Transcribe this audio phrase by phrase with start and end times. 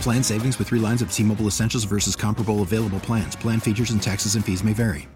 [0.00, 3.34] Plan savings with three lines of T Mobile Essentials versus comparable available plans.
[3.34, 5.08] Plan features and taxes and fees may vary.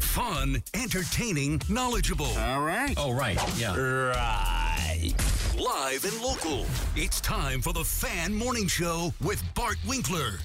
[0.00, 2.26] Fun, entertaining, knowledgeable.
[2.38, 2.94] All right.
[2.96, 3.38] Oh, right.
[3.58, 3.76] Yeah.
[3.76, 5.14] Right.
[5.56, 6.66] Live and local.
[6.96, 10.38] It's time for the Fan Morning Show with Bart Winkler.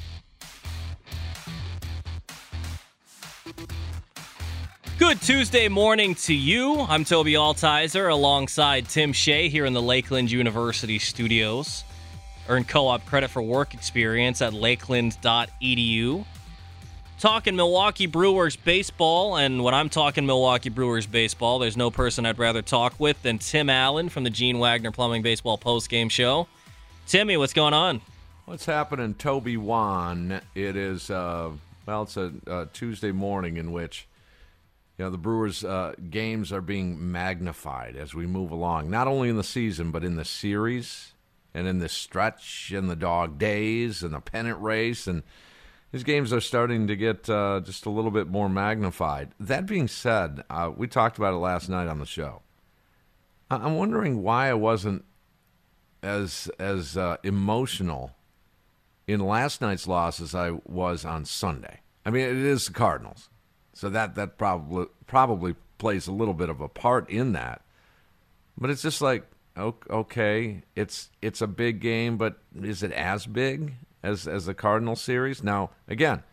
[5.02, 6.80] Good Tuesday morning to you.
[6.82, 11.84] I'm Toby Altizer alongside Tim Shea here in the Lakeland University studios.
[12.48, 16.24] Earn co op credit for work experience at lakeland.edu.
[17.18, 22.38] Talking Milwaukee Brewers baseball, and when I'm talking Milwaukee Brewers baseball, there's no person I'd
[22.38, 26.48] rather talk with than Tim Allen from the Gene Wagner Plumbing Baseball postgame show.
[27.08, 28.02] Timmy, what's going on?
[28.46, 30.42] What's happening, Toby Wan?
[30.54, 31.50] It is, uh,
[31.88, 34.08] well, it's a, a Tuesday morning in which
[35.02, 39.30] you know, the Brewers' uh, games are being magnified as we move along, not only
[39.30, 41.14] in the season, but in the series
[41.56, 45.08] and in the stretch and the dog days and the pennant race.
[45.08, 45.24] And
[45.92, 49.32] these games are starting to get uh, just a little bit more magnified.
[49.40, 52.44] That being said, uh, we talked about it last night on the show.
[53.50, 55.04] I'm wondering why I wasn't
[56.04, 58.12] as as uh, emotional
[59.08, 61.80] in last night's loss as I was on Sunday.
[62.06, 63.31] I mean, it is the Cardinals.
[63.74, 67.62] So that that probably probably plays a little bit of a part in that.
[68.58, 69.26] But it's just like
[69.58, 73.74] okay, it's it's a big game, but is it as big
[74.04, 75.44] as as the Cardinal series?
[75.44, 76.24] Now, again,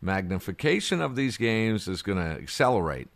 [0.00, 3.08] magnification of these games is going to accelerate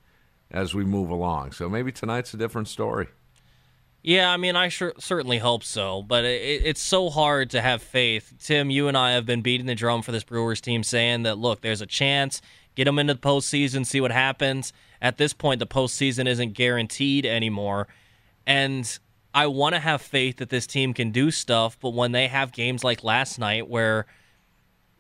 [0.50, 1.53] as we move along.
[1.53, 3.09] So maybe tonight's a different story.
[4.03, 7.83] Yeah, I mean, I sure, certainly hope so, but it, it's so hard to have
[7.83, 8.33] faith.
[8.38, 11.37] Tim, you and I have been beating the drum for this Brewers team, saying that
[11.37, 12.41] look, there's a chance
[12.78, 14.72] get them into the postseason, see what happens.
[15.03, 17.89] At this point, the postseason isn't guaranteed anymore.
[18.47, 18.99] And
[19.34, 22.53] I want to have faith that this team can do stuff, but when they have
[22.53, 24.06] games like last night where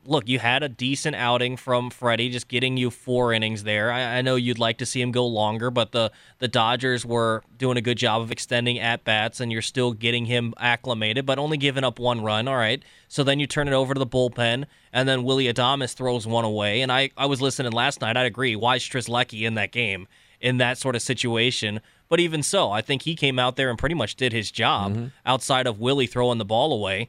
[0.08, 3.92] look, you had a decent outing from Freddie, just getting you four innings there.
[3.92, 7.42] I, I, know you'd like to see him go longer, but the the Dodgers were
[7.56, 11.38] doing a good job of extending at bats, and you're still getting him acclimated, but
[11.38, 12.48] only giving up one run.
[12.48, 15.94] All right, so then you turn it over to the bullpen, and then Willie Adames
[15.94, 16.80] throws one away.
[16.80, 18.16] And I I was listening last night.
[18.16, 18.56] I'd agree.
[18.56, 20.08] Why is Strzelecki in that game
[20.40, 21.80] in that sort of situation?
[22.08, 24.92] But even so, I think he came out there and pretty much did his job
[24.92, 25.06] mm-hmm.
[25.26, 27.08] outside of Willie throwing the ball away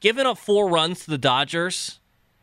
[0.00, 2.00] giving up four runs to the Dodgers,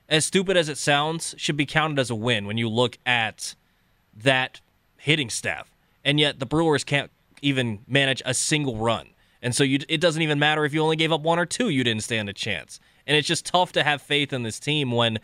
[0.07, 3.55] as stupid as it sounds, should be counted as a win when you look at
[4.15, 4.61] that
[4.97, 5.71] hitting staff.
[6.03, 7.11] And yet the Brewers can't
[7.41, 9.09] even manage a single run.
[9.41, 11.69] And so you, it doesn't even matter if you only gave up one or two,
[11.69, 12.79] you didn't stand a chance.
[13.05, 15.19] And it's just tough to have faith in this team when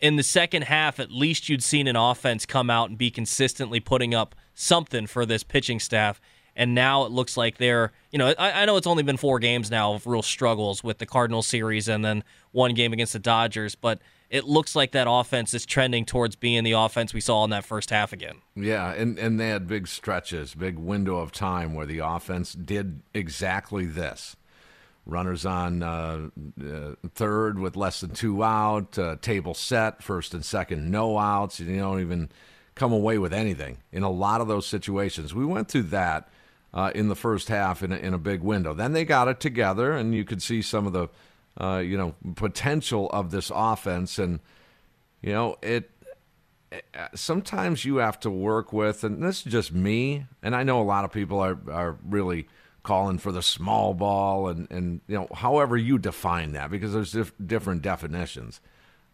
[0.00, 3.80] in the second half, at least you'd seen an offense come out and be consistently
[3.80, 6.20] putting up something for this pitching staff
[6.56, 9.38] and now it looks like they're you know I, I, know it's only been four
[9.38, 13.18] games now of real struggles with the Cardinals series and then one game against the
[13.18, 13.98] Dodgers, but
[14.30, 17.64] it looks like that offense is trending towards being the offense we saw in that
[17.64, 18.36] first half again.
[18.56, 23.00] Yeah, and and they had big stretches, big window of time where the offense did
[23.12, 24.36] exactly this.
[25.06, 26.30] Runners on uh,
[26.60, 31.60] uh, third with less than two out, uh, table set, first and second, no outs.
[31.60, 32.30] You don't even
[32.74, 35.34] come away with anything in a lot of those situations.
[35.34, 36.28] We went through that
[36.74, 38.74] uh, in the first half in a, in a big window.
[38.74, 41.08] Then they got it together, and you could see some of the
[41.58, 44.18] uh, you know potential of this offense.
[44.18, 44.40] And
[45.22, 45.90] you know it.
[47.14, 50.82] Sometimes you have to work with, and this is just me, and I know a
[50.82, 52.48] lot of people are are really
[52.82, 57.12] calling for the small ball, and and you know however you define that, because there's
[57.12, 58.60] dif- different definitions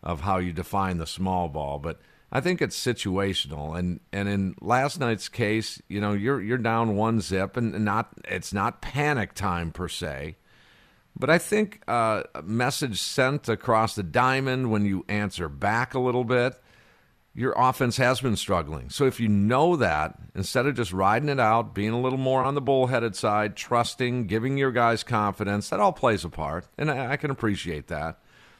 [0.03, 2.01] of how you define the small ball, but
[2.33, 6.95] I think it's situational, and and in last night's case, you know, you're you're down
[6.97, 10.37] one zip, and not it's not panic time per se,
[11.19, 15.99] but I think uh, a message sent across the diamond when you answer back a
[15.99, 16.55] little bit,
[17.35, 18.91] your offense has been struggling.
[18.91, 22.45] So if you know that, instead of just riding it out, being a little more
[22.45, 26.91] on the bullheaded side, trusting, giving your guys confidence, that all plays a part, and
[26.91, 28.19] I, I can appreciate that.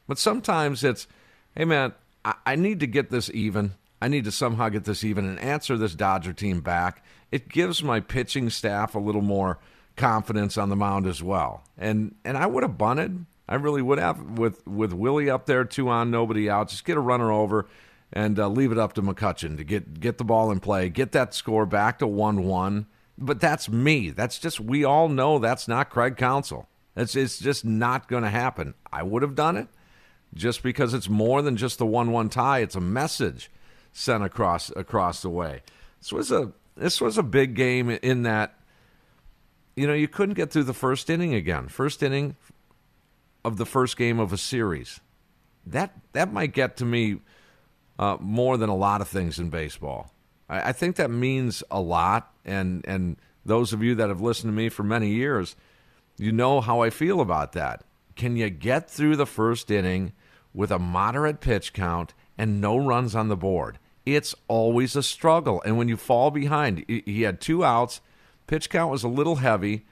[0.09, 1.07] But sometimes it's,
[1.55, 1.93] hey man,
[2.25, 3.73] I, I need to get this even.
[4.03, 7.05] I need to somehow get this even and answer this Dodger team back.
[7.31, 9.59] It gives my pitching staff a little more
[9.97, 11.65] confidence on the mound as well.
[11.77, 13.27] And and I would have bunted.
[13.49, 16.69] I really would have with with Willie up there, two on, nobody out.
[16.69, 17.69] Just get a runner over
[18.13, 21.13] and uh, leave it up to McCutchen to get get the ball in play, get
[21.13, 22.87] that score back to one one.
[23.19, 24.11] But that's me.
[24.11, 26.69] That's just we all know that's not Craig Counsell.
[26.97, 28.75] It's it's just not going to happen.
[28.93, 29.69] I would have done it
[30.35, 32.61] just because it's more than just the one-one tie.
[32.61, 33.51] It's a message
[33.93, 35.63] sent across across the way.
[36.01, 38.55] This was a this was a big game in that
[39.77, 41.69] you know you couldn't get through the first inning again.
[41.69, 42.37] First inning
[43.45, 45.01] of the first game of a series.
[45.67, 47.21] That that might get to me
[47.99, 50.13] uh, more than a lot of things in baseball.
[50.49, 54.53] I, I think that means a lot, and and those of you that have listened
[54.53, 55.57] to me for many years,
[56.19, 57.85] you know how I feel about that.
[58.21, 60.13] Can you get through the first inning
[60.53, 63.79] with a moderate pitch count and no runs on the board?
[64.05, 65.63] It's always a struggle.
[65.65, 68.03] And when you fall behind, he had two outs,
[68.47, 69.87] pitch count was a little heavy,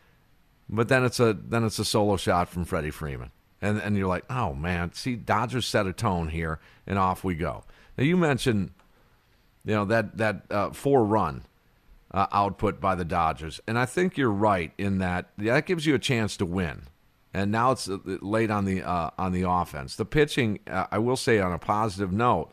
[0.69, 3.30] but then it's a then it's a solo shot from Freddie Freeman.
[3.62, 7.34] And and you're like, "Oh man, see Dodgers set a tone here and off we
[7.34, 7.64] go."
[7.96, 8.72] Now you mentioned
[9.64, 11.44] you know that that uh, four run
[12.12, 15.94] uh, output by the Dodgers, and I think you're right in that that gives you
[15.94, 16.82] a chance to win
[17.34, 19.96] and now it's uh, late on the uh, on the offense.
[19.96, 22.50] The pitching, uh, I will say, on a positive note,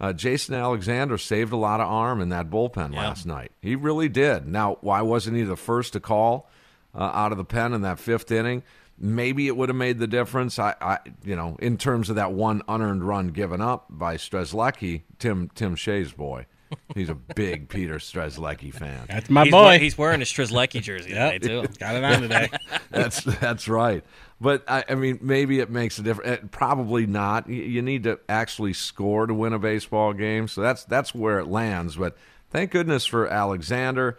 [0.00, 3.08] uh, Jason Alexander saved a lot of arm in that bullpen yeah.
[3.08, 3.52] last night.
[3.60, 4.46] He really did.
[4.46, 6.48] Now, why wasn't he the first to call
[6.94, 8.62] uh, out of the pen in that fifth inning?
[8.98, 10.58] Maybe it would have made the difference.
[10.58, 15.02] I, I, you know, in terms of that one unearned run given up by Strzelecki,
[15.18, 16.46] Tim Tim Shea's boy.
[16.94, 19.06] He's a big Peter Strzelecki fan.
[19.08, 19.78] That's my he's boy.
[19.78, 21.40] he's wearing a Strzelecki jersey yep.
[21.40, 21.68] today too.
[21.78, 22.48] Got it on today.
[22.90, 24.04] that's that's right.
[24.40, 26.42] But I, I, mean, maybe it makes a difference.
[26.42, 27.48] Eh, probably not.
[27.48, 30.48] You, you need to actually score to win a baseball game.
[30.48, 31.96] So that's that's where it lands.
[31.96, 32.16] But
[32.50, 34.18] thank goodness for Alexander.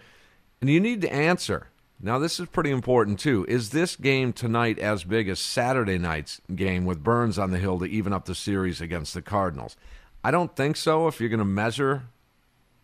[0.62, 1.68] And you need to answer.
[2.02, 3.46] Now, this is pretty important too.
[3.48, 7.80] Is this game tonight as big as Saturday night's game with Burnes on the hill
[7.80, 9.78] to even up the series against the Cardinals?
[10.24, 11.08] I don't think so.
[11.08, 12.04] If you're going to measure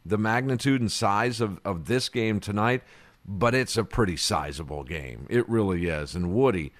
[0.05, 2.81] the magnitude and size of, of this game tonight,
[3.25, 5.27] but it's a pretty sizable game.
[5.29, 6.15] It really is.
[6.15, 6.71] And Woody,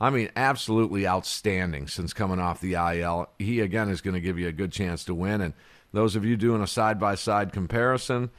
[0.00, 3.28] I mean, absolutely outstanding since coming off the IL.
[3.38, 5.40] He, again, is going to give you a good chance to win.
[5.40, 5.54] And
[5.92, 8.30] those of you doing a side by side comparison,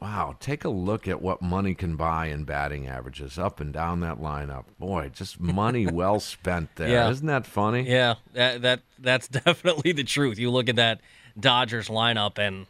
[0.00, 4.00] wow, take a look at what money can buy in batting averages up and down
[4.00, 4.64] that lineup.
[4.78, 6.88] Boy, just money well spent there.
[6.88, 7.10] Yeah.
[7.10, 7.88] Isn't that funny?
[7.88, 10.38] Yeah, that, that that's definitely the truth.
[10.38, 11.00] You look at that
[11.38, 12.66] Dodgers lineup and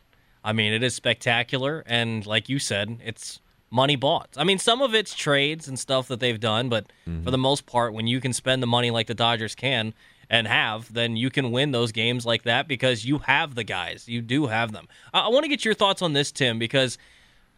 [0.46, 4.28] I mean, it is spectacular, and like you said, it's money bought.
[4.36, 7.24] I mean, some of it's trades and stuff that they've done, but mm-hmm.
[7.24, 9.92] for the most part, when you can spend the money like the Dodgers can
[10.30, 14.08] and have, then you can win those games like that because you have the guys.
[14.08, 14.86] You do have them.
[15.12, 16.96] I, I want to get your thoughts on this, Tim, because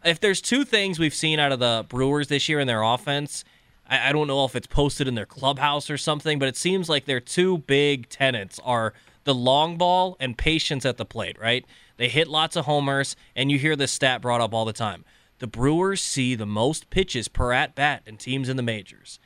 [0.03, 3.45] if there's two things we've seen out of the Brewers this year in their offense,
[3.87, 6.89] I, I don't know if it's posted in their clubhouse or something, but it seems
[6.89, 11.67] like their two big tenants are the long ball and patience at the plate, right?
[11.99, 15.05] They hit lots of homers, and you hear this stat brought up all the time.
[15.41, 19.19] The Brewers see the most pitches per at bat in teams in the majors.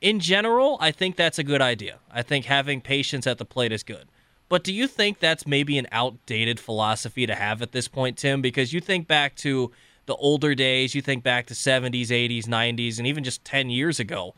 [0.00, 1.98] In general, I think that's a good idea.
[2.10, 4.08] I think having patience at the plate is good.
[4.48, 8.40] But do you think that's maybe an outdated philosophy to have at this point, Tim?
[8.40, 9.70] Because you think back to
[10.06, 14.00] the older days, you think back to 70s, 80s, 90s, and even just 10 years
[14.00, 14.34] ago.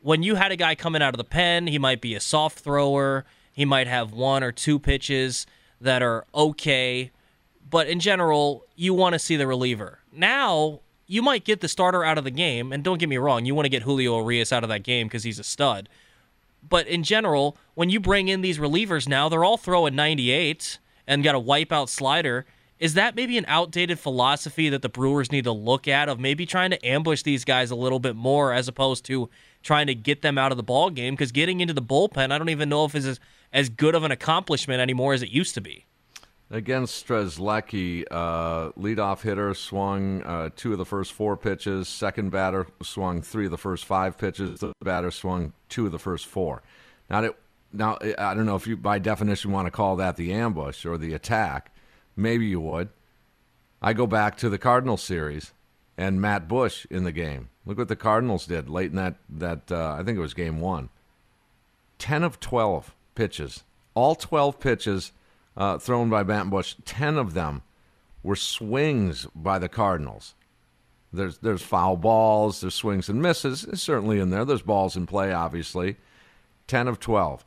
[0.00, 2.60] When you had a guy coming out of the pen, he might be a soft
[2.60, 5.44] thrower, he might have one or two pitches
[5.82, 7.10] that are okay,
[7.68, 10.00] but in general, you want to see the reliever.
[10.12, 13.44] Now, you might get the starter out of the game, and don't get me wrong,
[13.44, 15.88] you want to get Julio Urias out of that game because he's a stud.
[16.66, 21.24] But in general, when you bring in these relievers now, they're all throwing 98 and
[21.24, 22.46] got a wipeout slider.
[22.78, 26.46] Is that maybe an outdated philosophy that the Brewers need to look at of maybe
[26.46, 29.28] trying to ambush these guys a little bit more as opposed to
[29.62, 31.14] trying to get them out of the ball game?
[31.14, 33.20] Because getting into the bullpen, I don't even know if is
[33.52, 35.84] as good of an accomplishment anymore as it used to be.
[36.50, 41.88] Against Strzelecki, uh, leadoff hitter swung uh, two of the first four pitches.
[41.88, 44.60] Second batter swung three of the first five pitches.
[44.60, 46.62] The batter swung two of the first four.
[47.08, 47.38] Now, it,
[47.72, 50.98] now I don't know if you, by definition, want to call that the ambush or
[50.98, 51.74] the attack.
[52.16, 52.90] Maybe you would.
[53.80, 55.54] I go back to the Cardinals series
[55.96, 57.48] and Matt Bush in the game.
[57.64, 60.60] Look what the Cardinals did late in that that uh, I think it was game
[60.60, 60.88] one.
[61.98, 63.62] Ten of twelve pitches,
[63.94, 65.12] all twelve pitches
[65.56, 66.74] uh, thrown by Matt Bush.
[66.84, 67.62] Ten of them
[68.22, 70.34] were swings by the Cardinals.
[71.12, 74.44] There's there's foul balls, there's swings and misses, it's certainly in there.
[74.44, 75.96] There's balls in play, obviously.
[76.66, 77.44] Ten of twelve.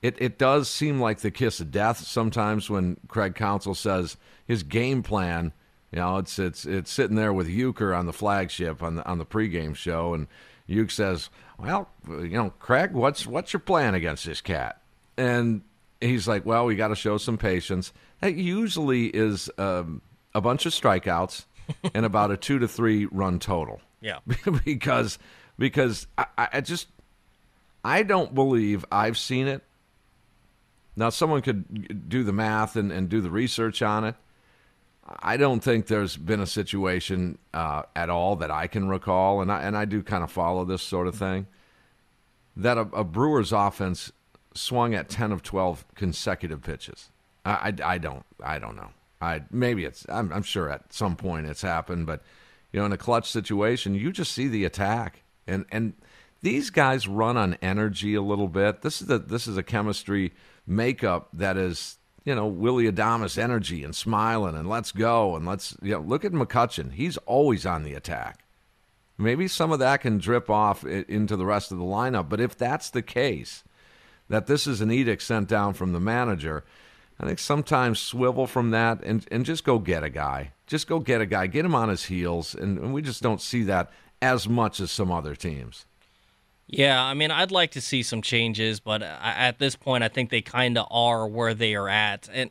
[0.00, 4.62] It it does seem like the kiss of death sometimes when Craig Counsell says his
[4.62, 5.52] game plan.
[5.92, 9.18] You know, it's it's it's sitting there with Uecker on the flagship on the on
[9.18, 10.28] the pregame show, and
[10.68, 14.80] Uecker says, "Well, you know, Craig, what's what's your plan against this cat?"
[15.16, 15.62] And
[16.00, 20.02] he's like, "Well, we got to show some patience." That usually is um,
[20.34, 21.46] a bunch of strikeouts
[21.94, 23.80] and about a two to three run total.
[24.00, 24.18] Yeah,
[24.64, 25.18] because
[25.58, 26.86] because I, I just
[27.84, 29.62] I don't believe I've seen it.
[30.96, 34.16] Now, someone could do the math and, and do the research on it.
[35.04, 39.50] I don't think there's been a situation uh, at all that I can recall, and
[39.50, 41.46] I and I do kind of follow this sort of thing.
[42.56, 44.12] That a, a Brewers offense
[44.54, 47.10] swung at ten of twelve consecutive pitches.
[47.44, 48.90] I, I, I don't I don't know.
[49.20, 52.22] I maybe it's I'm, I'm sure at some point it's happened, but
[52.72, 55.94] you know in a clutch situation you just see the attack and and
[56.42, 58.82] these guys run on energy a little bit.
[58.82, 60.32] This is a this is a chemistry
[60.66, 61.98] makeup that is
[62.30, 66.24] you know Willie Adames energy and smiling and let's go and let's you know look
[66.24, 66.92] at McCutchen.
[66.92, 68.44] He's always on the attack.
[69.18, 72.56] Maybe some of that can drip off into the rest of the lineup, but if
[72.56, 73.64] that's the case,
[74.28, 76.64] that this is an edict sent down from the manager
[77.20, 80.52] I think sometimes swivel from that and, and just go get a guy.
[80.66, 81.48] Just go get a guy.
[81.48, 82.54] Get him on his heels.
[82.54, 85.84] And, and we just don't see that as much as some other teams.
[86.72, 90.30] Yeah, I mean, I'd like to see some changes, but at this point, I think
[90.30, 92.28] they kind of are where they are at.
[92.32, 92.50] And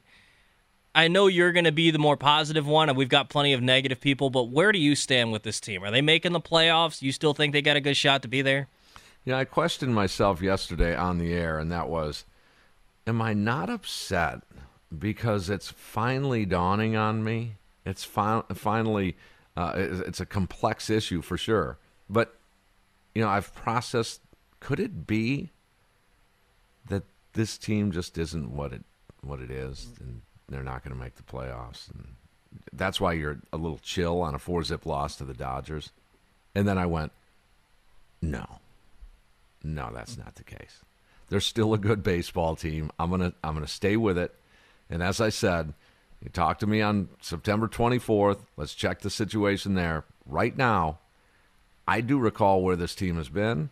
[0.93, 3.61] I know you're going to be the more positive one, and we've got plenty of
[3.61, 5.85] negative people, but where do you stand with this team?
[5.85, 7.01] Are they making the playoffs?
[7.01, 8.67] You still think they got a good shot to be there?
[9.23, 12.25] Yeah, I questioned myself yesterday on the air, and that was
[13.07, 14.41] am I not upset
[14.97, 17.53] because it's finally dawning on me?
[17.85, 19.15] It's fi- finally,
[19.55, 21.77] uh, it's a complex issue for sure.
[22.09, 22.38] But,
[23.19, 24.21] you know, I've processed
[24.61, 25.49] could it be
[26.88, 28.83] that this team just isn't what it
[29.19, 32.13] what it is and they're not going to make the playoffs and
[32.71, 35.91] that's why you're a little chill on a four zip loss to the Dodgers
[36.55, 37.11] and then I went
[38.21, 38.45] no
[39.65, 40.79] no that's not the case
[41.27, 42.89] they're still a good baseball team.
[42.97, 44.33] I'm gonna I'm gonna stay with it.
[44.89, 45.73] And as I said,
[46.23, 48.39] you talk to me on September 24th.
[48.57, 50.05] Let's check the situation there.
[50.25, 50.99] Right now,
[51.89, 53.72] I do recall where this team has been.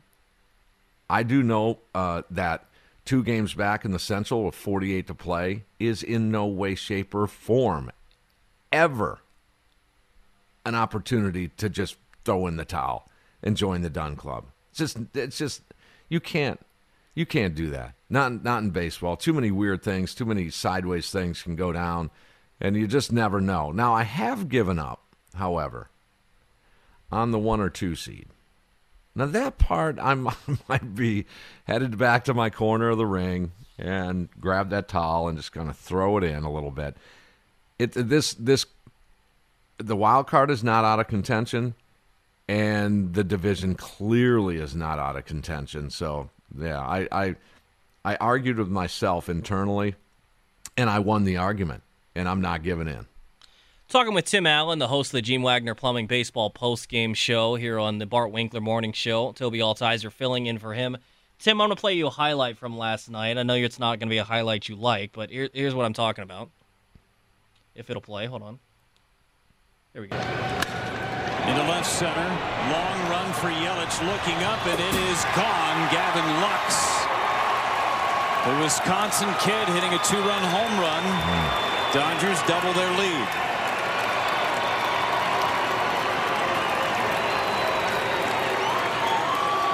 [1.07, 2.65] I do know uh, that
[3.05, 7.13] two games back in the Central with 48 to play is in no way, shape,
[7.13, 7.91] or form
[8.71, 9.19] ever
[10.65, 11.95] an opportunity to just
[12.25, 13.07] throw in the towel
[13.43, 14.45] and join the Dunn Club.
[14.71, 15.62] It's just, it's just,
[16.09, 16.59] you can't
[17.13, 17.93] you can't do that.
[18.09, 19.15] Not not in baseball.
[19.15, 22.09] Too many weird things, too many sideways things can go down,
[22.59, 23.71] and you just never know.
[23.71, 25.03] Now I have given up,
[25.36, 25.89] however,
[27.11, 28.27] on the one or two seed.
[29.15, 31.25] Now that part I might be
[31.65, 35.69] headed back to my corner of the ring and grab that towel and just kind
[35.69, 36.97] of throw it in a little bit.
[37.79, 38.65] It this this
[39.77, 41.75] the wild card is not out of contention,
[42.47, 45.89] and the division clearly is not out of contention.
[45.89, 47.35] So yeah, I, I,
[48.03, 49.95] I argued with myself internally,
[50.75, 51.83] and I won the argument,
[52.15, 53.05] and I'm not giving in.
[53.89, 57.56] Talking with Tim Allen, the host of the Gene Wagner Plumbing Baseball Post Game Show
[57.56, 59.32] here on the Bart Winkler Morning Show.
[59.32, 60.98] Toby Altizer filling in for him.
[61.39, 63.38] Tim, I'm going to play you a highlight from last night.
[63.38, 65.86] I know it's not going to be a highlight you like, but here, here's what
[65.86, 66.50] I'm talking about.
[67.75, 68.60] If it'll play, hold on.
[69.94, 70.17] Here we go.
[70.17, 72.27] Into left center,
[72.67, 75.79] long run for Yelich, looking up, and it is gone.
[75.96, 76.75] Gavin Lux,
[78.44, 81.03] the Wisconsin kid, hitting a two-run home run.
[81.03, 81.94] Mm.
[81.94, 83.46] Dodgers double their lead.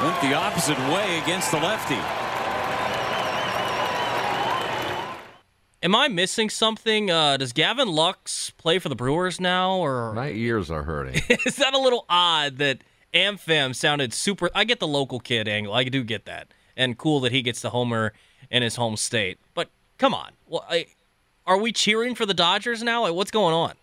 [0.03, 1.95] Went the opposite way against the lefty.
[5.81, 7.09] Am I missing something?
[7.09, 11.21] Uh, does Gavin Lux play for the Brewers now, or my ears are hurting?
[11.45, 12.79] is that a little odd that
[13.13, 14.49] AmFam sounded super?
[14.53, 15.73] I get the local kid angle.
[15.73, 18.11] I do get that, and cool that he gets the homer
[18.51, 19.39] in his home state.
[19.53, 20.87] But come on, well, I,
[21.45, 23.03] are we cheering for the Dodgers now?
[23.03, 23.73] Like, what's going on?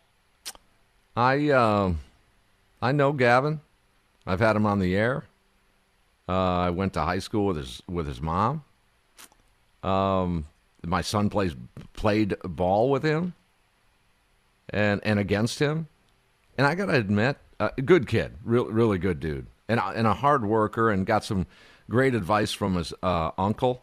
[1.16, 1.92] I uh,
[2.82, 3.60] I know Gavin.
[4.26, 5.24] I've had him on the air.
[6.30, 8.62] Uh, I went to high school with his with his mom.
[9.82, 10.46] Um,
[10.86, 11.56] my son plays
[11.92, 13.34] played ball with him
[14.68, 15.88] and and against him,
[16.56, 20.06] and I got to admit, a uh, good kid, real, really good dude, and and
[20.06, 21.48] a hard worker, and got some
[21.88, 23.82] great advice from his uh, uncle,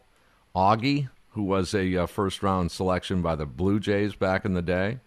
[0.56, 4.62] Augie, who was a uh, first round selection by the Blue Jays back in the
[4.62, 5.00] day.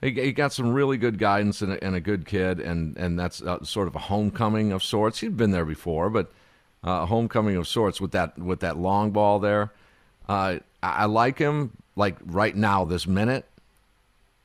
[0.00, 3.18] He, he got some really good guidance and a, and a good kid, and and
[3.18, 5.18] that's uh, sort of a homecoming of sorts.
[5.18, 6.30] He'd been there before, but
[6.84, 9.72] uh, homecoming of sorts with that with that long ball there.
[10.28, 13.46] Uh, I, I like him like right now, this minute.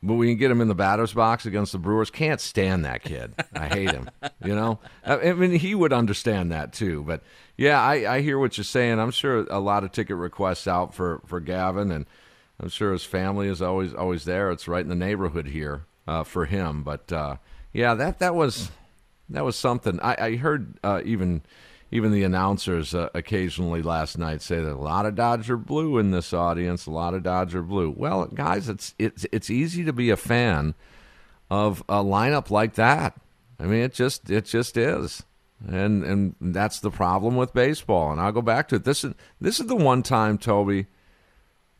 [0.02, 2.10] But we can get him in the batter's box against the Brewers.
[2.10, 3.34] Can't stand that kid.
[3.54, 4.10] I hate him.
[4.42, 7.04] You know, I mean, he would understand that too.
[7.04, 7.24] But
[7.58, 8.98] yeah, I, I hear what you're saying.
[8.98, 12.06] I'm sure a lot of ticket requests out for for Gavin, and
[12.58, 14.50] I'm sure his family is always always there.
[14.50, 16.84] It's right in the neighborhood here uh, for him.
[16.84, 17.36] But uh,
[17.74, 18.72] yeah, that that was
[19.28, 20.00] that was something.
[20.00, 21.42] I, I heard uh, even
[21.92, 26.12] even the announcers uh, occasionally last night say that a lot of Dodger blue in
[26.12, 27.94] this audience, a lot of Dodger blue.
[27.96, 30.76] Well, guys, it's it's it's easy to be a fan
[31.50, 33.20] of a lineup like that.
[33.60, 35.24] I mean, it just it just is.
[35.68, 38.12] And and that's the problem with baseball.
[38.12, 38.84] And I'll go back to it.
[38.84, 40.86] This is this is the one time, Toby,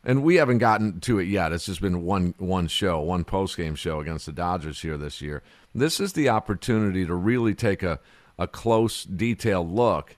[0.04, 1.52] and we haven't gotten to it yet.
[1.52, 5.22] It's just been one one show, one post game show against the Dodgers here this
[5.22, 5.42] year.
[5.74, 8.00] This is the opportunity to really take a
[8.40, 10.16] a close, detailed look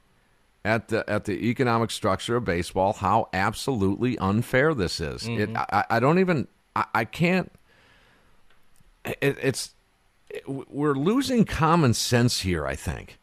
[0.64, 5.25] at the at the economic structure of baseball, how absolutely unfair this is.
[5.25, 5.57] Mm-hmm.
[5.57, 7.52] It, I, I, don't even I, I can't.
[9.05, 9.75] It, it's
[10.31, 12.64] it, we're losing common sense here.
[12.64, 13.19] I think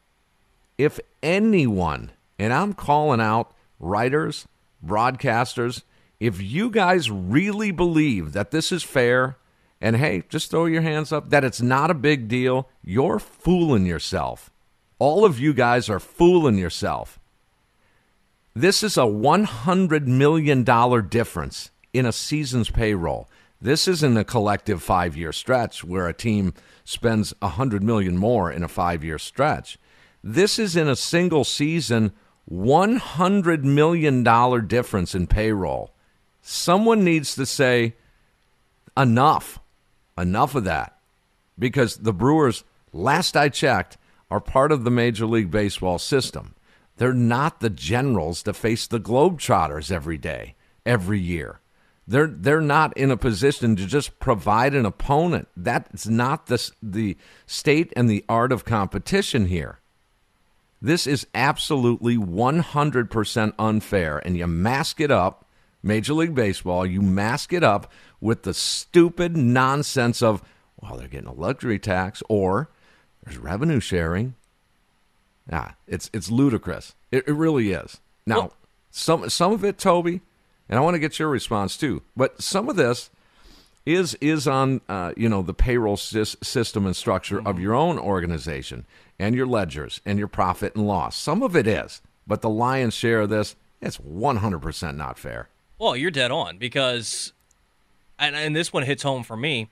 [0.77, 4.48] if anyone, and I'm calling out writers,
[4.86, 5.84] broadcasters,
[6.20, 9.38] if you guys really believe that this is fair.
[9.82, 12.68] And hey, just throw your hands up that it's not a big deal.
[12.84, 14.51] You're fooling yourself.
[15.00, 17.20] All of you guys are fooling yourself.
[18.53, 20.63] This is a $100 million
[21.08, 23.29] difference in a season's payroll.
[23.62, 26.53] This isn't a collective five year stretch where a team
[26.84, 29.77] spends 100 million more in a five year stretch.
[30.24, 32.12] This is in a single season
[32.51, 34.24] $100 million
[34.67, 35.91] difference in payroll.
[36.41, 37.95] Someone needs to say,
[38.97, 39.60] enough.
[40.17, 40.97] Enough of that.
[41.58, 43.97] Because the Brewers, last I checked,
[44.30, 46.56] are part of the Major League Baseball system.
[46.98, 51.62] They're not the generals to face the Globetrotters every day, every year.
[52.06, 55.48] They're they're not in a position to just provide an opponent.
[55.56, 57.15] That's not the the
[57.46, 59.80] state and the art of competition here.
[60.82, 65.46] This is absolutely 100% unfair and you mask it up,
[65.84, 70.42] Major League Baseball, you mask it up with the stupid nonsense of
[70.82, 72.70] well, they're getting a luxury tax or
[73.30, 74.36] there's revenue sharing.
[75.50, 76.96] Yeah, it's it's ludicrous.
[77.12, 78.00] It, it really is.
[78.26, 78.54] Now, well,
[78.92, 80.22] some some of it, Toby,
[80.68, 82.02] and I want to get your response too.
[82.15, 83.10] But some of this
[83.86, 87.48] is is on uh, you know the payroll system and structure mm-hmm.
[87.48, 88.86] of your own organization
[89.18, 91.18] and your ledgers and your profit and loss.
[91.18, 95.50] Some of it is, but the lion's share of this, it's 100% not fair.
[95.78, 97.34] Well, you're dead on because,
[98.18, 99.70] and, and this one hits home for me.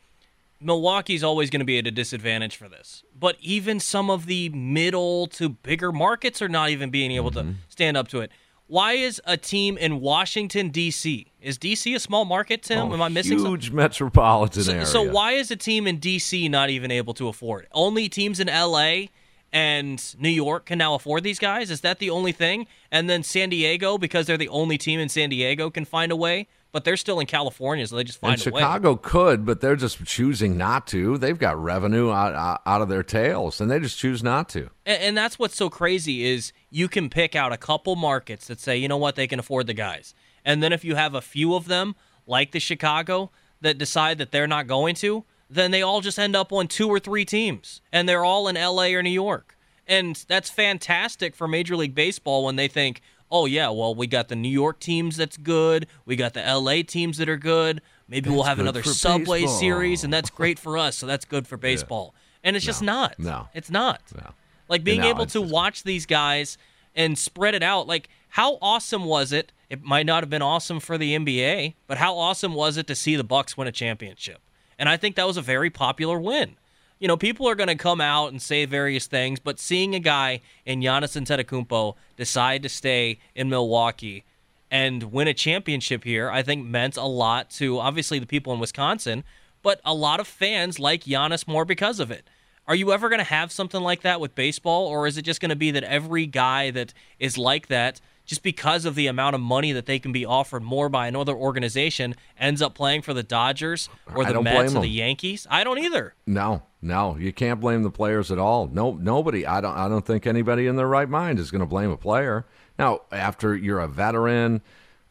[0.59, 3.03] Milwaukee's always going to be at a disadvantage for this.
[3.17, 7.51] But even some of the middle to bigger markets are not even being able mm-hmm.
[7.51, 8.31] to stand up to it.
[8.67, 11.27] Why is a team in Washington D.C.
[11.41, 11.93] is D.C.
[11.93, 12.63] a small market?
[12.63, 13.75] Tim, oh, am I missing huge something?
[13.75, 14.85] metropolitan so, area?
[14.85, 16.49] So why is a team in D.C.
[16.49, 17.69] not even able to afford it?
[17.71, 19.09] Only teams in L.A.
[19.51, 21.71] and New York can now afford these guys.
[21.71, 22.67] Is that the only thing?
[22.91, 26.15] And then San Diego, because they're the only team in San Diego, can find a
[26.15, 28.99] way but they're still in California, so they just find and Chicago way.
[29.01, 31.17] could, but they're just choosing not to.
[31.17, 34.69] They've got revenue out, out of their tails, and they just choose not to.
[34.85, 38.59] And, and that's what's so crazy is you can pick out a couple markets that
[38.59, 41.21] say, you know what, they can afford the guys, and then if you have a
[41.21, 43.31] few of them, like the Chicago,
[43.61, 46.87] that decide that they're not going to, then they all just end up on two
[46.87, 48.93] or three teams, and they're all in L.A.
[48.95, 49.57] or New York.
[49.87, 54.27] And that's fantastic for Major League Baseball when they think, oh yeah, well we got
[54.27, 57.81] the New York teams that's good, we got the LA teams that are good.
[58.09, 59.59] Maybe that's we'll have another Subway baseball.
[59.59, 60.97] series, and that's great for us.
[60.97, 62.13] So that's good for baseball.
[62.13, 62.21] Yeah.
[62.49, 63.19] And it's no, just not.
[63.19, 64.01] No, it's not.
[64.15, 64.31] No.
[64.69, 66.57] Like being no, able to watch these guys
[66.95, 67.87] and spread it out.
[67.87, 69.51] Like how awesome was it?
[69.69, 72.95] It might not have been awesome for the NBA, but how awesome was it to
[72.95, 74.39] see the Bucks win a championship?
[74.79, 76.55] And I think that was a very popular win
[76.99, 79.99] you know, people are going to come out and say various things, but seeing a
[79.99, 84.23] guy in Giannis Antetokounmpo decide to stay in Milwaukee
[84.71, 88.59] and win a championship here, I think meant a lot to obviously the people in
[88.59, 89.23] Wisconsin,
[89.61, 92.27] but a lot of fans like Giannis more because of it.
[92.67, 95.39] Are you ever going to have something like that with baseball, or is it just
[95.39, 99.33] going to be that every guy that is like that just because of the amount
[99.33, 103.13] of money that they can be offered more by another organization, ends up playing for
[103.13, 105.47] the Dodgers or the Mets or the Yankees?
[105.49, 106.13] I don't either.
[106.27, 108.67] No, no, you can't blame the players at all.
[108.67, 109.47] No, nobody.
[109.47, 109.75] I don't.
[109.75, 112.45] I don't think anybody in their right mind is going to blame a player.
[112.77, 114.61] Now, after you're a veteran,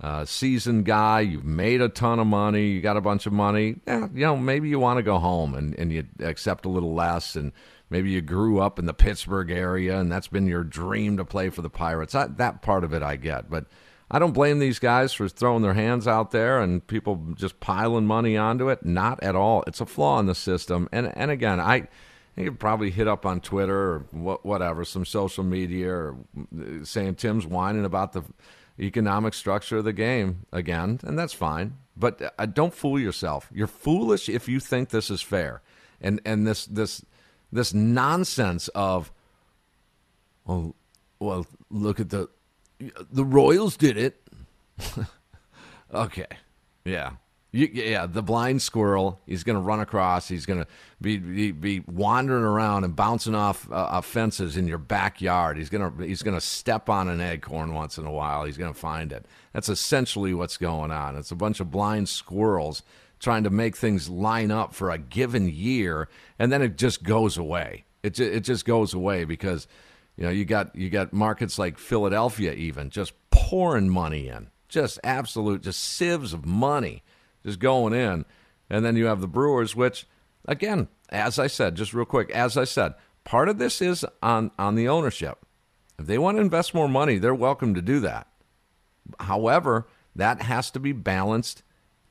[0.00, 3.76] uh, seasoned guy, you've made a ton of money, you got a bunch of money.
[3.86, 6.94] Yeah, you know, maybe you want to go home and and you accept a little
[6.94, 7.52] less and
[7.90, 11.50] maybe you grew up in the Pittsburgh area and that's been your dream to play
[11.50, 12.14] for the Pirates.
[12.14, 13.66] I, that part of it I get, but
[14.10, 18.06] I don't blame these guys for throwing their hands out there and people just piling
[18.06, 18.84] money onto it.
[18.84, 19.64] Not at all.
[19.66, 20.88] It's a flaw in the system.
[20.92, 21.88] And and again, I
[22.36, 23.98] you could probably hit up on Twitter or
[24.42, 26.16] whatever, some social media, or
[26.84, 28.24] saying Tim's whining about the
[28.78, 31.78] economic structure of the game again, and that's fine.
[31.96, 33.48] But uh, don't fool yourself.
[33.52, 35.62] You're foolish if you think this is fair,
[35.98, 37.02] and and this this
[37.52, 39.12] this nonsense of,
[40.46, 40.74] oh,
[41.18, 42.28] well, look at the
[42.78, 44.22] the Royals did it.
[45.94, 46.26] okay,
[46.84, 47.12] yeah,
[47.56, 49.20] you, yeah, the blind squirrel.
[49.26, 50.28] He's going to run across.
[50.28, 50.66] He's going to
[51.00, 55.56] be, be, be wandering around and bouncing off uh, fences in your backyard.
[55.56, 58.44] He's going to he's going to step on an acorn once in a while.
[58.44, 59.24] He's going to find it.
[59.54, 61.16] That's essentially what's going on.
[61.16, 62.82] It's a bunch of blind squirrels
[63.18, 67.36] trying to make things line up for a given year, and then it just goes
[67.36, 67.84] away.
[68.02, 69.66] It it just goes away because
[70.16, 74.98] you know you got you got markets like Philadelphia even just pouring money in, just
[75.02, 77.02] absolute just sieves of money
[77.46, 78.26] just going in.
[78.68, 80.06] And then you have the Brewers, which,
[80.46, 84.50] again, as I said, just real quick, as I said, part of this is on,
[84.58, 85.38] on the ownership.
[85.98, 88.26] If they want to invest more money, they're welcome to do that.
[89.20, 91.62] However, that has to be balanced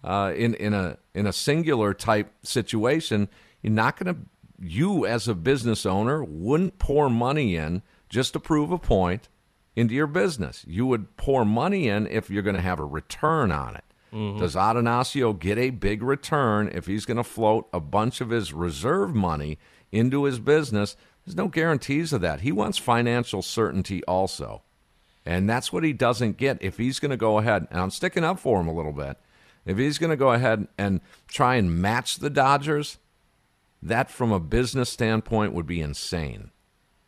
[0.05, 3.27] uh, in in a in a singular type situation.
[3.61, 4.21] You're not going to
[4.59, 9.27] you as a business owner wouldn't pour money in just to prove a point
[9.75, 10.63] into your business.
[10.67, 13.83] You would pour money in if you're going to have a return on it.
[14.13, 14.39] Mm-hmm.
[14.39, 18.53] Does Attanasio get a big return if he's going to float a bunch of his
[18.53, 19.57] reserve money
[19.91, 20.95] into his business?
[21.25, 22.41] There's no guarantees of that.
[22.41, 24.61] He wants financial certainty also.
[25.25, 28.23] And that's what he doesn't get if he's going to go ahead, and I'm sticking
[28.23, 29.17] up for him a little bit.
[29.65, 32.97] If he's going to go ahead and try and match the Dodgers,
[33.81, 36.51] that from a business standpoint would be insane.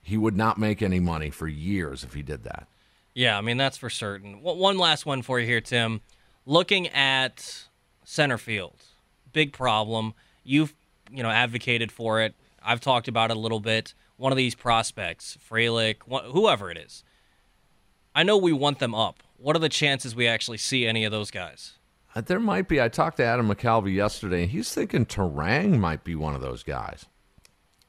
[0.02, 2.68] He would not make any money for years if he did that.
[3.14, 4.42] Yeah, I mean, that's for certain.
[4.42, 6.02] One last one for you here, Tim
[6.48, 7.68] looking at
[8.04, 8.82] center field,
[9.34, 10.14] big problem.
[10.44, 10.74] You've
[11.12, 12.34] you know advocated for it.
[12.64, 13.94] I've talked about it a little bit.
[14.16, 15.98] One of these prospects, Frelick,
[16.32, 17.04] whoever it is.
[18.16, 19.22] I know we want them up.
[19.38, 21.74] What are the chances we actually see any of those guys?
[22.18, 22.82] Uh, there might be.
[22.82, 26.64] I talked to Adam McCalvy yesterday, and he's thinking Turang might be one of those
[26.64, 27.06] guys.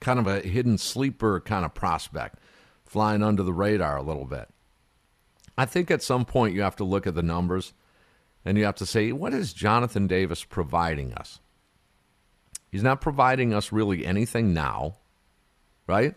[0.01, 2.39] Kind of a hidden sleeper kind of prospect,
[2.85, 4.51] flying under the radar a little bit.
[5.57, 7.73] I think at some point you have to look at the numbers
[8.45, 11.41] and you have to say, what is Jonathan Davis providing us?
[12.71, 14.99] He's not providing us really anything now,
[15.87, 16.15] right?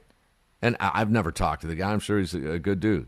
[0.62, 1.94] And I've never talked to the guy.
[1.94, 3.08] I'm sure he's a good dude.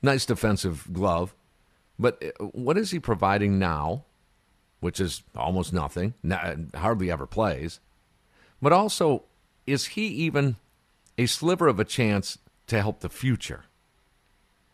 [0.00, 1.34] Nice defensive glove.
[2.00, 4.04] But uh, what is he providing now,
[4.80, 6.14] which is almost nothing,
[6.74, 7.78] hardly ever plays?
[8.62, 9.24] But also,
[9.66, 10.56] is he even
[11.18, 13.64] a sliver of a chance to help the future?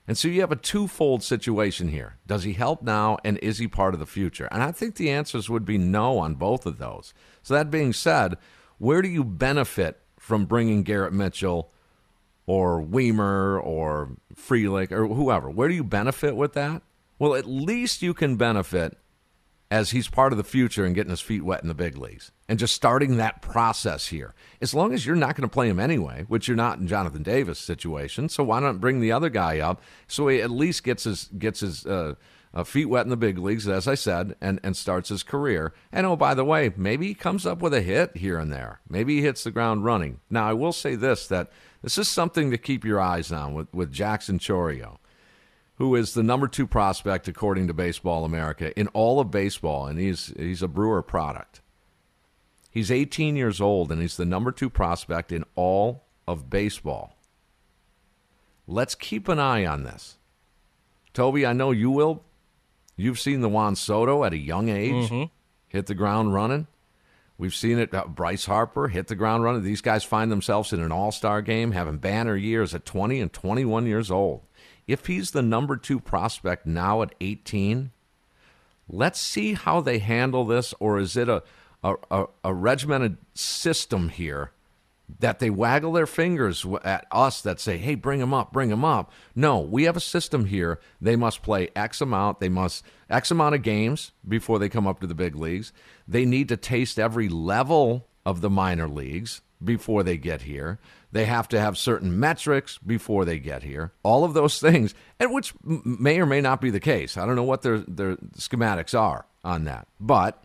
[0.09, 2.17] And so you have a twofold situation here.
[2.29, 4.49] Does he help now, and is he part of the future?
[4.53, 7.13] And I think the answers would be no on both of those.
[7.43, 8.37] So, that being said,
[8.79, 11.73] where do you benefit from bringing Garrett Mitchell
[12.47, 15.51] or Wiemer or Frelick or whoever?
[15.51, 16.83] Where do you benefit with that?
[17.19, 18.99] Well, at least you can benefit
[19.71, 22.31] as he's part of the future and getting his feet wet in the big leagues
[22.49, 24.35] and just starting that process here.
[24.61, 27.23] As long as you're not going to play him anyway, which you're not in Jonathan
[27.23, 31.05] Davis' situation, so why not bring the other guy up so he at least gets
[31.05, 32.15] his gets his uh,
[32.55, 35.75] uh, feet wet in the big leagues, as I said, and and starts his career.
[35.91, 38.81] And oh, by the way, maybe he comes up with a hit here and there.
[38.89, 40.21] Maybe he hits the ground running.
[40.31, 41.51] Now, I will say this: that
[41.83, 44.99] this is something to keep your eyes on with with Jackson Chourio
[45.77, 49.99] who is the number two prospect according to Baseball America in all of baseball, and
[49.99, 51.61] he's he's a Brewer product.
[52.71, 57.17] He's 18 years old, and he's the number two prospect in all of baseball.
[58.67, 60.19] Let's keep an eye on this.
[61.15, 62.23] Toby, I know you will.
[62.97, 65.25] You've seen the Juan Soto at a young age mm-hmm.
[65.69, 66.67] hit the ground running.
[67.39, 67.95] We've seen it.
[67.95, 69.63] Uh, Bryce Harper hit the ground running.
[69.63, 73.33] These guys find themselves in an all star game having banner years at 20 and
[73.33, 74.46] 21 years old
[74.87, 77.91] if he's the number two prospect now at 18,
[78.89, 81.43] let's see how they handle this, or is it a,
[81.83, 84.53] a, a, a regimented system here
[85.21, 88.85] that they waggle their fingers at us that say, hey, bring them up, bring them
[88.85, 89.13] up.
[89.35, 90.81] No, we have a system here.
[91.01, 92.41] They must play X amount.
[92.41, 95.73] They must X amount of games before they come up to the big leagues.
[96.09, 100.79] They need to taste every level of the minor leagues before they get here.
[101.13, 103.93] They have to have certain metrics before they get here.
[104.03, 107.17] All of those things, and which may or may not be the case.
[107.17, 110.45] I don't know what their their schematics are on that, but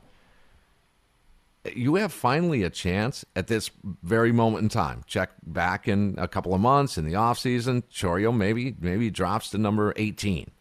[1.75, 3.69] you have finally a chance at this
[4.01, 5.03] very moment in time.
[5.05, 7.83] Check back in a couple of months in the offseason.
[7.91, 10.51] Chourio maybe maybe drops to number 18.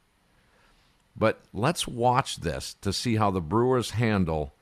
[1.16, 4.54] But let's watch this to see how the Brewers handle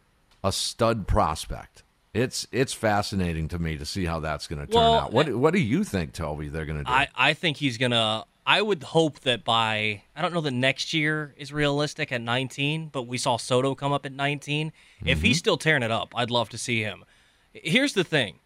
[0.42, 1.82] a stud prospect.
[2.18, 5.12] It's it's fascinating to me to see how that's going to turn Well, out.
[5.12, 6.48] What what do you think, Toby?
[6.48, 6.90] They're going to do?
[6.90, 8.24] I, I think he's gonna.
[8.46, 12.88] I would hope that by I don't know that next year is realistic at 19,
[12.88, 14.72] but we saw Soto come up at 19.
[15.04, 15.38] If he's mm-hmm.
[15.38, 17.04] still tearing it up, I'd love to see him.
[17.52, 18.38] Here's the thing: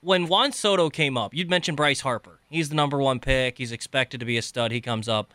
[0.00, 2.40] when Juan Soto came up, you'd mentioned Bryce Harper.
[2.48, 3.58] He's the number one pick.
[3.58, 4.72] He's expected to be a stud.
[4.72, 5.32] He comes up.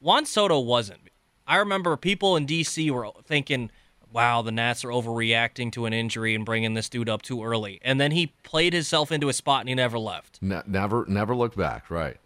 [0.00, 1.00] Juan Soto wasn't.
[1.46, 3.70] I remember people in DC were thinking,
[4.12, 7.80] "Wow, the Nats are overreacting to an injury and bringing this dude up too early."
[7.82, 10.38] And then he played himself into a spot and he never left.
[10.40, 11.90] Ne- never never looked back.
[11.90, 12.16] Right.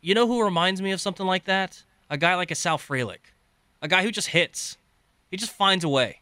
[0.00, 1.82] You know who reminds me of something like that?
[2.10, 3.32] A guy like a Sal Frelick.
[3.80, 4.76] A guy who just hits.
[5.30, 6.20] He just finds a way.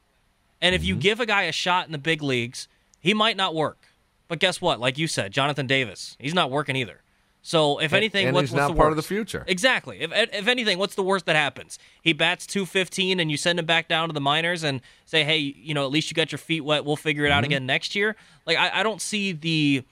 [0.61, 1.01] And if you mm-hmm.
[1.01, 2.68] give a guy a shot in the big leagues,
[3.01, 3.88] he might not work.
[4.29, 4.81] But guess what?
[4.81, 7.03] Like you said, Jonathan Davis, he's not working either.
[7.44, 9.09] So if anything, and what's, he's what's not the part of the worst?
[9.09, 9.44] future.
[9.48, 10.00] Exactly.
[10.00, 11.76] If if anything, what's the worst that happens?
[12.00, 15.38] He bats 215 and you send him back down to the minors and say, hey,
[15.38, 16.85] you know, at least you got your feet wet.
[16.85, 17.44] We'll figure it out Mm-hmm.
[17.46, 18.14] again next year.
[18.46, 19.83] Like I, I don't see the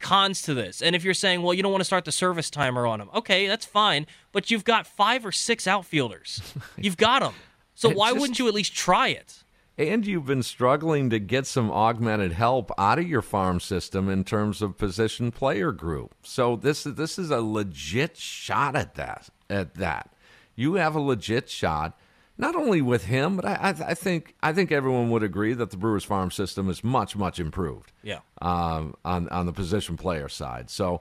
[0.00, 0.80] cons to this.
[0.80, 3.10] And if you're saying, well, you don't want to start the service timer on him,
[3.14, 4.06] okay, that's fine.
[4.32, 6.40] But you've got five or six outfielders.
[6.78, 7.34] You've got them.
[7.74, 9.42] So It why just- wouldn't you at least try it?
[9.78, 14.24] And you've been struggling to get some augmented help out of your farm system in
[14.24, 16.14] terms of position player group.
[16.22, 19.28] So this this is a legit shot at that.
[19.50, 20.10] At that,
[20.54, 21.98] you have a legit shot.
[22.38, 25.78] Not only with him, but I, I, think I think everyone would agree that the
[25.78, 27.92] Brewers farm system is much much improved.
[28.02, 28.20] Yeah.
[28.42, 30.68] Um, on on the position player side.
[30.68, 31.00] So,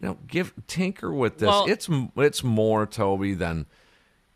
[0.00, 1.48] you know, give tinker with this.
[1.48, 3.66] Well- it's it's more Toby than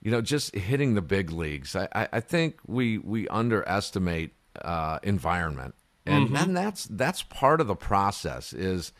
[0.05, 1.75] you know, just hitting the big leagues.
[1.75, 5.75] I, I, I think we we underestimate uh, environment,
[6.07, 6.35] and Mm-hmm.
[6.35, 8.53] then that's that's part of the process.
[8.53, 8.93] Is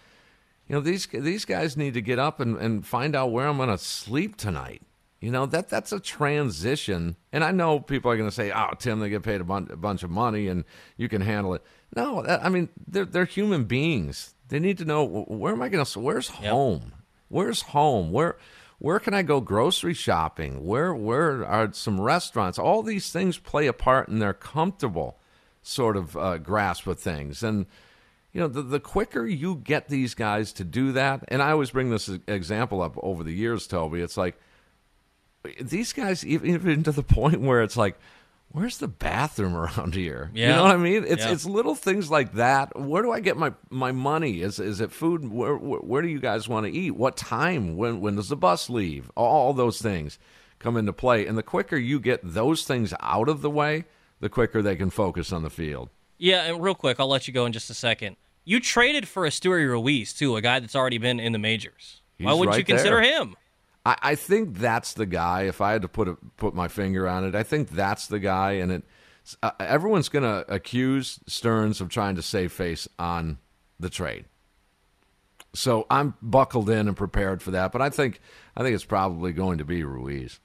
[0.67, 3.59] you know these these guys need to get up and, and find out where I'm
[3.59, 4.83] going to sleep tonight.
[5.21, 8.71] You know that that's a transition, and I know people are going to say, "Oh,
[8.79, 10.65] Tim, they get paid a, bun- a bunch of money, and
[10.97, 11.63] you can handle it."
[11.97, 14.35] No, that, I mean they're they're human beings.
[14.49, 15.99] They need to know where am I going to?
[16.01, 16.93] Where's home?
[17.29, 18.13] Where's home?
[18.13, 18.37] Where
[18.79, 20.65] where can I go grocery shopping?
[20.65, 22.59] Where where are some restaurants?
[22.59, 25.19] All these things play a part in their comfortable
[25.63, 27.67] sort of uh, grasp of things, and
[28.35, 31.71] you know, the, the quicker you get these guys to do that, and I always
[31.71, 34.01] bring this example up over the years, Toby.
[34.01, 34.37] It's like
[35.61, 37.97] these guys, even, even to the point where it's like,
[38.55, 40.31] where's the bathroom around here?
[40.33, 41.05] You know what I mean?
[41.07, 41.33] It's Yeah.
[41.33, 42.79] it's little things like that.
[42.81, 44.41] Where do I get my, my money?
[44.41, 45.31] Is is it food?
[45.31, 46.93] Where, where where do you guys want to eat?
[46.93, 47.77] What time?
[47.77, 49.11] When when does the bus leave?
[49.17, 50.19] All those things
[50.59, 53.85] come into play, and the quicker you get those things out of the way,
[54.21, 55.91] the quicker they can focus on the field.
[56.17, 58.17] Yeah, and real quick, I'll let you go in just a second.
[58.45, 62.01] You traded for Esteury Ruiz, too, a guy that's already been in the majors.
[62.19, 63.21] Why wouldn't you consider there.
[63.21, 63.37] him?
[63.85, 65.43] I, I think that's the guy.
[65.43, 68.19] If I had to put a, put my finger on it, I think that's the
[68.19, 68.53] guy.
[68.53, 68.85] And it,
[69.43, 73.39] uh, everyone's going to accuse Stearns of trying to save face on
[73.79, 74.27] the trade.
[75.55, 77.73] So I'm buckled in and prepared for that.
[77.73, 78.21] But I think
[78.57, 80.41] I think it's probably going to be Ruiz.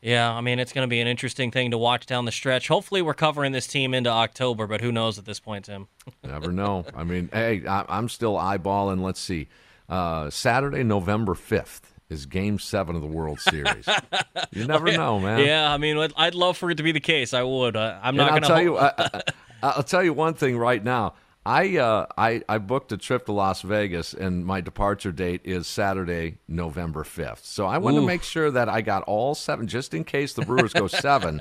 [0.00, 2.68] Yeah, I mean, it's going to be an interesting thing to watch down the stretch.
[2.68, 5.88] Hopefully, we're covering this team into October, but who knows at this point, Tim?
[6.24, 6.84] Never know.
[6.94, 9.02] I mean, hey, I, I'm still eyeballing.
[9.02, 9.48] Let's see,
[9.88, 13.86] uh, Saturday, November fifth is Game Seven of the World Series.
[14.50, 15.40] you never know, man.
[15.44, 17.34] Yeah, I mean, I'd love for it to be the case.
[17.34, 17.76] I would.
[17.76, 19.22] Uh, I'm not going to tell you, I, I,
[19.62, 21.14] I'll tell you one thing right now.
[21.46, 25.66] I, uh, I I booked a trip to Las Vegas, and my departure date is
[25.66, 27.46] Saturday, November fifth.
[27.46, 30.42] So I want to make sure that I got all seven, just in case the
[30.42, 31.40] Brewers go seven,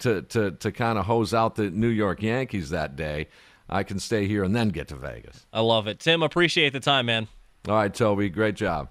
[0.00, 3.28] to to to kind of hose out the New York Yankees that day.
[3.68, 5.46] I can stay here and then get to Vegas.
[5.52, 6.00] I love it.
[6.00, 7.28] Tim, appreciate the time, man.
[7.68, 8.88] All right, Toby, great job.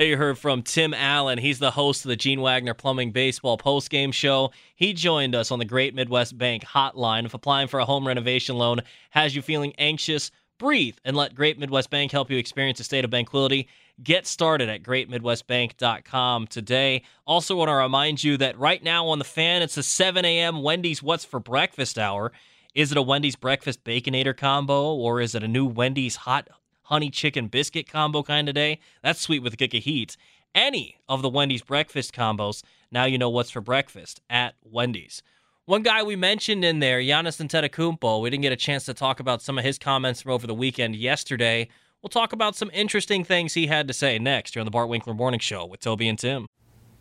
[0.00, 1.36] There you heard from Tim Allen.
[1.36, 4.50] He's the host of the Gene Wagner Plumbing Baseball postgame show.
[4.74, 7.26] He joined us on the Great Midwest Bank hotline.
[7.26, 11.58] If applying for a home renovation loan has you feeling anxious, breathe and let Great
[11.58, 13.68] Midwest Bank help you experience a state of tranquility.
[14.02, 17.02] Get started at greatmidwestbank.com today.
[17.26, 20.62] Also, want to remind you that right now on the fan, it's a 7 a.m.
[20.62, 22.32] Wendy's What's for Breakfast hour.
[22.74, 26.48] Is it a Wendy's Breakfast Baconator combo or is it a new Wendy's Hot
[26.90, 28.80] honey chicken biscuit combo kind of day.
[29.02, 30.16] That's sweet with a kick of heat.
[30.54, 32.62] Any of the Wendy's breakfast combos.
[32.90, 35.22] Now you know what's for breakfast at Wendy's.
[35.66, 38.20] One guy we mentioned in there, Giannis Antetokounmpo.
[38.20, 40.54] We didn't get a chance to talk about some of his comments from over the
[40.54, 41.68] weekend yesterday.
[42.02, 44.88] We'll talk about some interesting things he had to say next here on the Bart
[44.88, 46.46] Winkler Morning Show with Toby and Tim.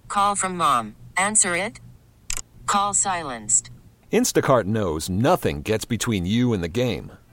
[0.08, 0.96] Call from mom.
[1.18, 1.80] Answer it.
[2.68, 3.72] Call silenced.
[4.12, 7.14] Instacart knows nothing gets between you and the game.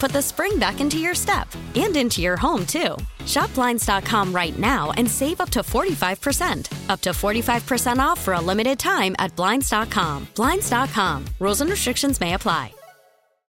[0.00, 2.96] put the spring back into your step and into your home, too.
[3.26, 6.88] Shop Blinds.com right now and save up to 45%.
[6.88, 10.26] Up to 45% off for a limited time at Blinds.com.
[10.34, 11.26] Blinds.com.
[11.38, 12.72] Rules and restrictions may apply.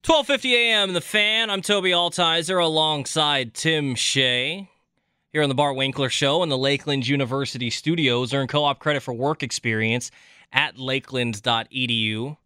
[0.05, 0.93] 12:50 a.m.
[0.93, 1.51] The Fan.
[1.51, 4.71] I'm Toby Altizer alongside Tim Shea.
[5.33, 8.33] Here on the Bart Winkler Show in the Lakeland University studios.
[8.33, 10.13] Earn co-op credit for work experience
[10.53, 12.37] at lakeland.edu.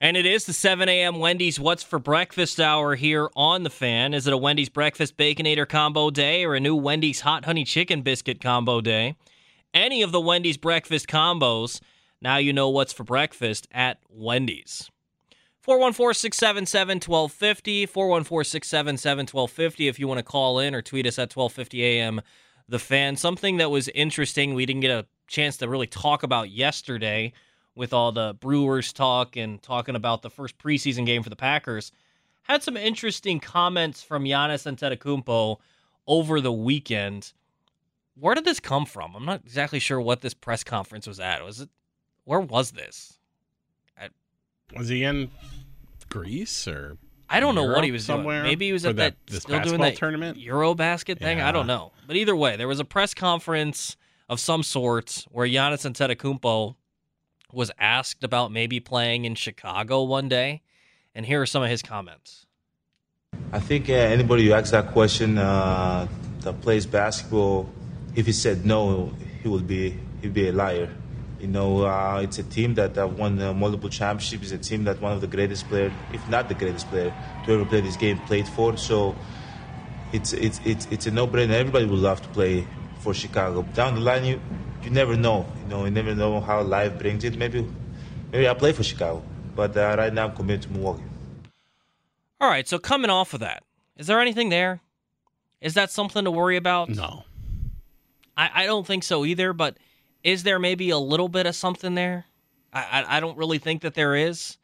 [0.00, 1.18] And it is the 7 a.m.
[1.18, 4.14] Wendy's What's for Breakfast hour here on The Fan.
[4.14, 8.02] Is it a Wendy's Breakfast Baconator combo day or a new Wendy's Hot Honey Chicken
[8.02, 9.16] Biscuit combo day?
[9.74, 11.80] Any of the Wendy's breakfast combos,
[12.22, 14.88] now you know what's for breakfast at Wendy's.
[15.62, 17.86] 414 677 1250.
[17.86, 22.20] 414 677 1250 if you want to call in or tweet us at 1250 a.m.
[22.68, 23.16] The Fan.
[23.16, 27.32] Something that was interesting, we didn't get a chance to really talk about yesterday
[27.78, 31.92] with all the Brewers talk and talking about the first preseason game for the Packers,
[32.42, 35.58] had some interesting comments from Giannis Antetokounmpo
[36.06, 37.32] over the weekend.
[38.18, 39.14] Where did this come from?
[39.14, 41.42] I'm not exactly sure what this press conference was at.
[41.44, 41.68] Was it?
[42.24, 43.16] Where was this?
[43.96, 44.08] I,
[44.76, 45.30] was he in
[46.10, 46.98] Greece or?
[47.30, 48.50] I don't know Europe what he was somewhere doing.
[48.50, 50.36] Maybe he was at that, this still doing that tournament.
[50.36, 51.40] Eurobasket thing.
[51.40, 51.92] I don't know.
[52.08, 53.96] But either way, there was a press conference
[54.28, 56.74] of some sort where Giannis Antetokounmpo
[57.52, 60.62] was asked about maybe playing in Chicago one day,
[61.14, 62.46] and here are some of his comments.
[63.52, 66.06] I think uh, anybody who asks that question uh,
[66.40, 67.70] that plays basketball,
[68.14, 70.90] if he said no, he would be he'd be a liar.
[71.40, 74.50] You know, uh, it's a team that uh, won uh, multiple championships.
[74.50, 77.14] It's a team that one of the greatest player, if not the greatest player,
[77.46, 78.76] to ever play this game played for.
[78.76, 79.14] So
[80.12, 81.52] it's it's it's it's a no-brainer.
[81.52, 82.66] Everybody would love to play
[83.00, 83.62] for Chicago.
[83.62, 84.40] Down the line, you
[84.88, 85.46] you never know.
[85.62, 87.36] You know, you never know how life brings it.
[87.36, 87.66] Maybe
[88.32, 89.22] maybe I'll play for Chicago,
[89.54, 91.02] but uh, right now I'm committed to Milwaukee.
[92.40, 93.64] All right, so coming off of that,
[93.96, 94.80] is there anything there?
[95.60, 96.88] Is that something to worry about?
[96.88, 97.24] No.
[98.36, 99.76] I, I don't think so either, but
[100.22, 102.24] is there maybe a little bit of something there?
[102.72, 104.56] I, I, I don't really think that there is.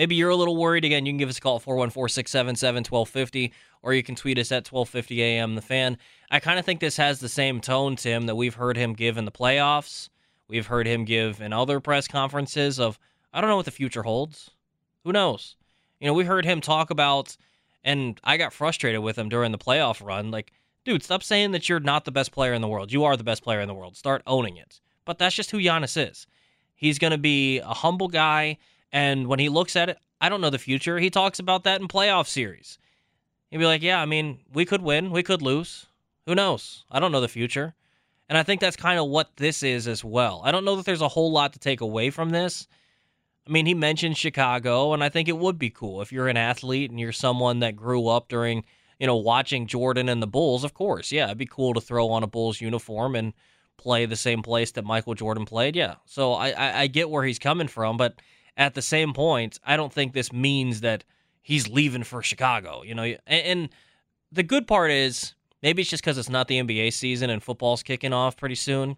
[0.00, 0.86] Maybe you're a little worried.
[0.86, 4.38] Again, you can give us a call at 414 677 1250, or you can tweet
[4.38, 5.98] us at 1250 AM The Fan.
[6.30, 9.18] I kind of think this has the same tone, Tim, that we've heard him give
[9.18, 10.08] in the playoffs.
[10.48, 12.98] We've heard him give in other press conferences of,
[13.34, 14.48] I don't know what the future holds.
[15.04, 15.56] Who knows?
[16.00, 17.36] You know, we heard him talk about,
[17.84, 20.30] and I got frustrated with him during the playoff run.
[20.30, 20.50] Like,
[20.86, 22.90] dude, stop saying that you're not the best player in the world.
[22.90, 23.98] You are the best player in the world.
[23.98, 24.80] Start owning it.
[25.04, 26.26] But that's just who Giannis is.
[26.74, 28.56] He's going to be a humble guy.
[28.92, 30.98] And when he looks at it, I don't know the future.
[30.98, 32.78] He talks about that in playoff series.
[33.50, 35.86] He'd be like, yeah, I mean, we could win, we could lose.
[36.26, 36.84] Who knows?
[36.90, 37.74] I don't know the future.
[38.28, 40.40] And I think that's kind of what this is as well.
[40.44, 42.68] I don't know that there's a whole lot to take away from this.
[43.46, 46.36] I mean, he mentioned Chicago, and I think it would be cool if you're an
[46.36, 48.64] athlete and you're someone that grew up during,
[49.00, 50.62] you know, watching Jordan and the Bulls.
[50.62, 53.32] Of course, yeah, it'd be cool to throw on a Bulls uniform and
[53.78, 55.74] play the same place that Michael Jordan played.
[55.74, 58.20] Yeah, so I, I, I get where he's coming from, but
[58.56, 61.04] at the same point, I don't think this means that
[61.42, 62.82] he's leaving for Chicago.
[62.82, 63.68] You know, and, and
[64.32, 67.82] the good part is maybe it's just because it's not the NBA season and football's
[67.82, 68.96] kicking off pretty soon.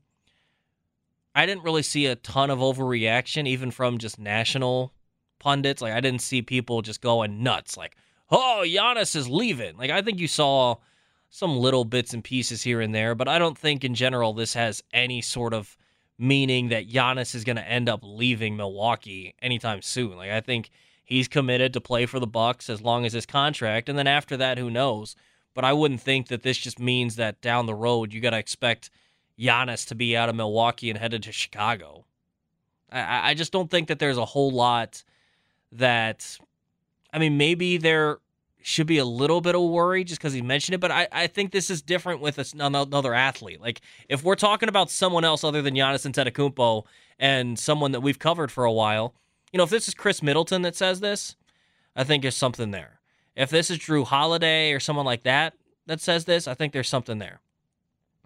[1.34, 4.92] I didn't really see a ton of overreaction, even from just national
[5.38, 5.80] pundits.
[5.80, 7.96] Like I didn't see people just going nuts, like,
[8.30, 10.76] "Oh, Giannis is leaving." Like I think you saw
[11.30, 14.52] some little bits and pieces here and there, but I don't think in general this
[14.52, 15.78] has any sort of
[16.18, 20.16] meaning that Giannis is going to end up leaving Milwaukee anytime soon.
[20.16, 20.70] Like I think
[21.04, 24.36] he's committed to play for the Bucks as long as his contract, and then after
[24.36, 25.16] that, who knows?
[25.54, 28.38] But I wouldn't think that this just means that down the road you got to
[28.38, 28.90] expect
[29.38, 32.06] Giannis to be out of Milwaukee and headed to Chicago.
[32.90, 35.02] I, I just don't think that there's a whole lot
[35.72, 36.38] that.
[37.14, 38.18] I mean, maybe there
[38.62, 41.26] should be a little bit of worry just because he mentioned it, but I, I
[41.26, 43.60] think this is different with another athlete.
[43.60, 46.84] Like, if we're talking about someone else other than Giannis Antetokounmpo
[47.18, 49.14] and someone that we've covered for a while,
[49.52, 51.36] you know, if this is Khris Middleton that says this,
[51.94, 53.00] I think there's something there.
[53.36, 55.54] If this is Jrue Holiday or someone like that
[55.86, 57.40] that says this, I think there's something there.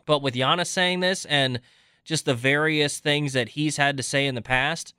[0.05, 1.61] But with Giannis saying this and
[2.05, 4.95] just the various things that he's had to say in the past,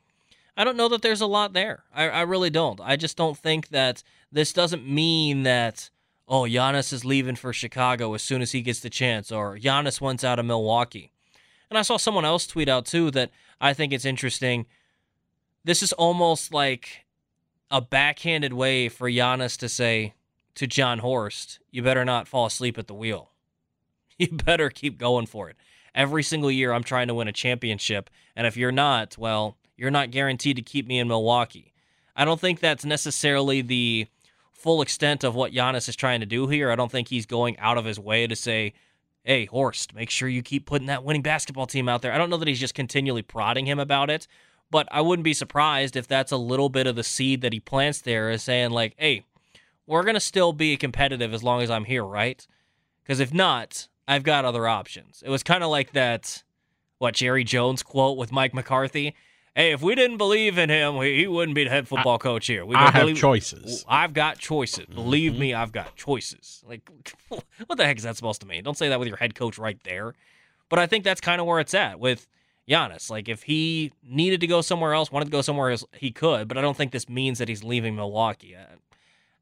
[0.57, 1.83] I don't know that there's a lot there.
[1.93, 2.81] I, I really don't.
[2.81, 4.01] I just don't think that
[4.31, 5.91] this doesn't mean that,
[6.27, 10.01] oh, Giannis is leaving for Chicago as soon as he gets the chance, or Giannis
[10.01, 11.11] wants out of Milwaukee.
[11.69, 13.29] And I saw someone else tweet out too that
[13.61, 14.65] I think it's interesting.
[15.63, 17.05] This is almost like
[17.69, 20.15] a backhanded way for Giannis to say
[20.55, 23.31] to Jon Horst, you better not fall asleep at the wheel.
[24.19, 25.57] You better keep going for it.
[25.93, 28.09] Every single year, I'm trying to win a championship.
[28.35, 31.73] And if you're not, well, you're not guaranteed to keep me in Milwaukee.
[32.15, 34.07] I don't think that's necessarily the
[34.51, 36.71] full extent of what Giannis is trying to do here.
[36.71, 38.73] I don't think he's going out of his way to say,
[39.23, 42.11] hey, Horst, make sure you keep putting that winning basketball team out there.
[42.11, 44.25] I don't know that he's just continually prodding him about it,
[44.71, 47.59] but I wouldn't be surprised if that's a little bit of the seed that he
[47.59, 49.25] plants there is saying, like, hey,
[49.85, 52.45] we're going to still be competitive as long as I'm here, right?
[53.03, 55.21] Because if not, I've got other options.
[55.25, 56.43] It was kind of like that,
[56.97, 59.15] what, Jerry Jones quote with Mike McCarthy.
[59.57, 62.45] Hey, if we didn't believe in him, he wouldn't be the head football I, coach
[62.45, 62.63] here.
[62.63, 63.83] We I have believe, choices.
[63.87, 64.85] I've got choices.
[64.85, 65.41] Believe mm-hmm.
[65.41, 66.63] me, I've got choices.
[66.67, 66.87] Like,
[67.65, 68.63] what the heck is that supposed to mean?
[68.63, 70.13] Don't say that with your head coach right there.
[70.69, 72.27] But I think that's kind of where it's at with
[72.69, 73.09] Giannis.
[73.09, 76.47] Like if he needed to go somewhere else, wanted to go somewhere else, he could.
[76.47, 78.55] But I don't think this means that he's leaving Milwaukee.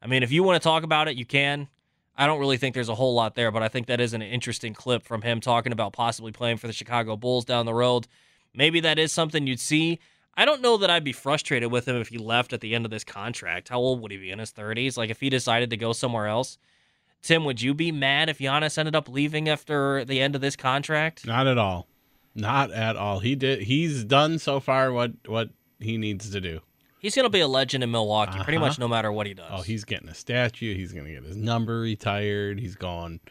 [0.02, 1.68] I mean, if you want to talk about it, you can.
[2.16, 4.22] I don't really think there's a whole lot there, but I think that is an
[4.22, 8.08] interesting clip from him talking about possibly playing for the Chicago Bulls down the road.
[8.56, 10.00] Maybe that is something you'd see.
[10.38, 12.86] I don't know that I'd be frustrated with him if he left at the end
[12.86, 13.70] of this contract.
[13.70, 14.32] How old would he be?
[14.32, 14.98] In his 30s?
[14.98, 16.58] Like if he decided to go somewhere else?
[17.22, 20.56] Tim, would you be mad if Giannis ended up leaving after the end of this
[20.56, 21.26] contract?
[21.26, 21.88] Not at all.
[22.36, 23.20] Not at all.
[23.20, 23.64] He did.
[23.64, 25.50] He's done so far what what
[25.80, 26.60] he needs to do.
[27.00, 28.44] He's gonna be a legend in Milwaukee, uh-huh.
[28.44, 29.50] pretty much no matter what he does.
[29.50, 30.76] Oh, he's getting a statue.
[30.76, 32.60] He's gonna get his number retired.
[32.60, 33.22] He's gone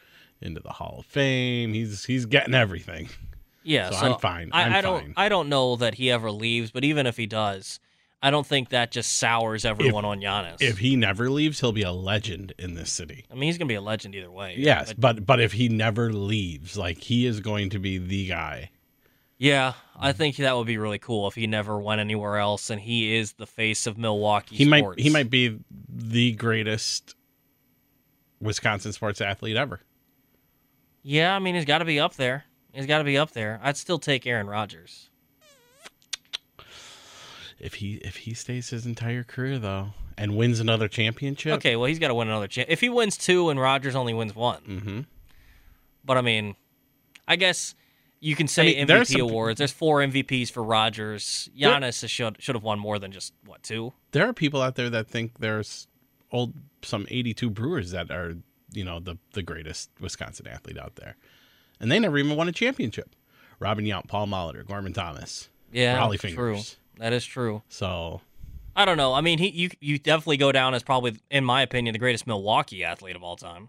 [0.41, 1.75] into the Hall of Fame.
[1.75, 3.09] He's he's getting everything.
[3.65, 4.51] Yeah, so, so I'm fine.
[4.53, 7.27] I'm I, I don't I don't know that he ever leaves, but even if he
[7.27, 7.81] does,
[8.23, 10.57] I don't think that just sours everyone if, on Giannis.
[10.61, 13.25] If he never leaves, he'll be a legend in this city.
[13.31, 14.55] I mean, he's gonna be a legend either way.
[14.59, 18.29] Yes, but but, but if he never leaves, like he is going to be the
[18.29, 18.71] guy.
[19.37, 22.81] Yeah, I think that would be really cool if he never went anywhere else and
[22.81, 24.97] he is the face of Milwaukee he sports.
[24.97, 25.59] might he might be
[25.89, 27.17] the greatest
[28.41, 29.81] Wisconsin sports athlete ever.
[31.03, 32.45] Yeah, I mean he's got to be up there.
[32.75, 33.61] He's got to be up there.
[33.63, 35.11] I'd still take Aaron Rodgers.
[37.59, 41.55] If he if he stays his entire career though and wins another championship.
[41.55, 42.69] Okay, well he's got to win another champ.
[42.69, 44.61] If he wins two and Rodgers only wins one.
[44.63, 45.01] Mm-hmm.
[46.05, 46.57] But I mean,
[47.27, 47.75] I guess
[48.21, 49.59] you can say I mean, MVP awards.
[49.59, 51.49] There's four MVPs for Rodgers.
[51.59, 53.93] Giannis there, should should have won more than just what two.
[54.13, 55.87] There are people out there that think there's
[56.33, 58.35] old some 82 Brewers that are
[58.73, 61.17] you know the the greatest Wisconsin athlete out there,
[61.81, 63.15] and they never even won a championship.
[63.59, 66.35] Robin Yount, Paul Molitor, Gorman Thomas, yeah, Rollie Fingers.
[66.37, 66.79] True.
[66.99, 67.63] That is true.
[67.69, 68.21] So
[68.77, 69.15] I don't know.
[69.15, 72.27] I mean, he you you definitely go down as probably, in my opinion, the greatest
[72.27, 73.69] Milwaukee athlete of all time.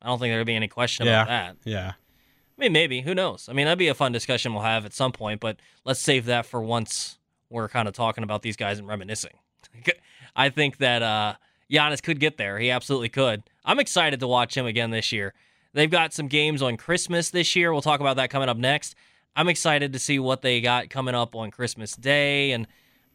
[0.00, 1.56] I don't think there'd be any question yeah, about that.
[1.68, 1.92] Yeah.
[2.58, 3.00] I mean, maybe.
[3.00, 3.48] Who knows?
[3.48, 6.26] I mean, that'd be a fun discussion we'll have at some point, but let's save
[6.26, 7.18] that for once
[7.50, 9.32] we're kind of talking about these guys and reminiscing.
[10.36, 11.34] I think that uh,
[11.70, 12.58] Giannis could get there.
[12.58, 13.42] He absolutely could.
[13.64, 15.34] I'm excited to watch him again this year.
[15.76, 17.70] They've got some games on Christmas this year.
[17.70, 18.94] We'll talk about that coming up next.
[19.36, 22.52] I'm excited to see what they got coming up on Christmas Day.
[22.52, 22.66] And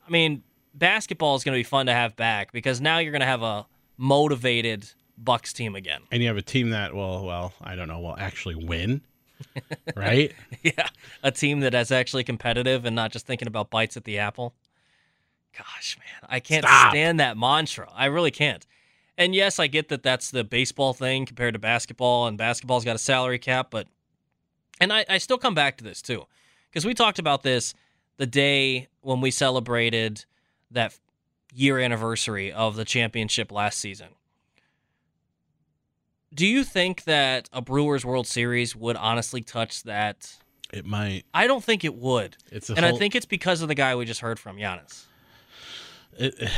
[0.07, 0.43] I mean,
[0.75, 3.41] basketball is going to be fun to have back because now you're going to have
[3.41, 3.65] a
[3.97, 4.87] motivated
[5.17, 6.01] Bucks team again.
[6.11, 9.01] And you have a team that will, well, I don't know, will actually win,
[9.95, 10.31] right?
[10.61, 10.87] yeah,
[11.23, 14.53] a team that is actually competitive and not just thinking about bites at the apple.
[15.57, 16.91] Gosh, man, I can't Stop.
[16.91, 17.91] stand that mantra.
[17.91, 18.67] I really can't.
[19.21, 22.95] And yes, I get that that's the baseball thing compared to basketball, and basketball's got
[22.95, 23.85] a salary cap, but
[24.79, 26.25] and I, I still come back to this too,
[26.71, 27.75] because we talked about this
[28.17, 30.25] the day when we celebrated
[30.71, 30.97] that
[31.53, 34.07] year anniversary of the championship last season.
[36.33, 40.35] Do you think that a Brewers World Series would honestly touch that?
[40.73, 41.25] It might.
[41.31, 42.37] I don't think it would.
[42.51, 45.03] It's a and I think it's because of the guy we just heard from, Giannis.
[46.17, 46.49] It,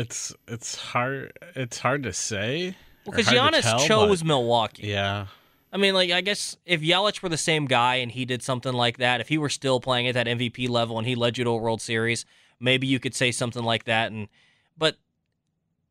[0.00, 2.74] it's it's hard it's hard to say
[3.04, 4.88] Because to Giannis tell, chose but- Milwaukee.
[4.88, 5.26] Yeah,
[5.72, 8.72] I mean, like, I guess if Yelich were the same guy and he did something
[8.72, 11.44] like that, if he were still playing at that MVP level and he led you
[11.44, 12.24] to a World Series,
[12.58, 14.10] maybe you could say something like that.
[14.10, 14.28] And
[14.76, 14.96] but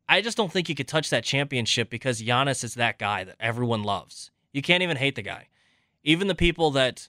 [0.07, 3.35] I just don't think you could touch that championship because Giannis is that guy that
[3.39, 4.31] everyone loves.
[4.51, 5.47] You can't even hate the guy.
[6.03, 7.07] Even the people that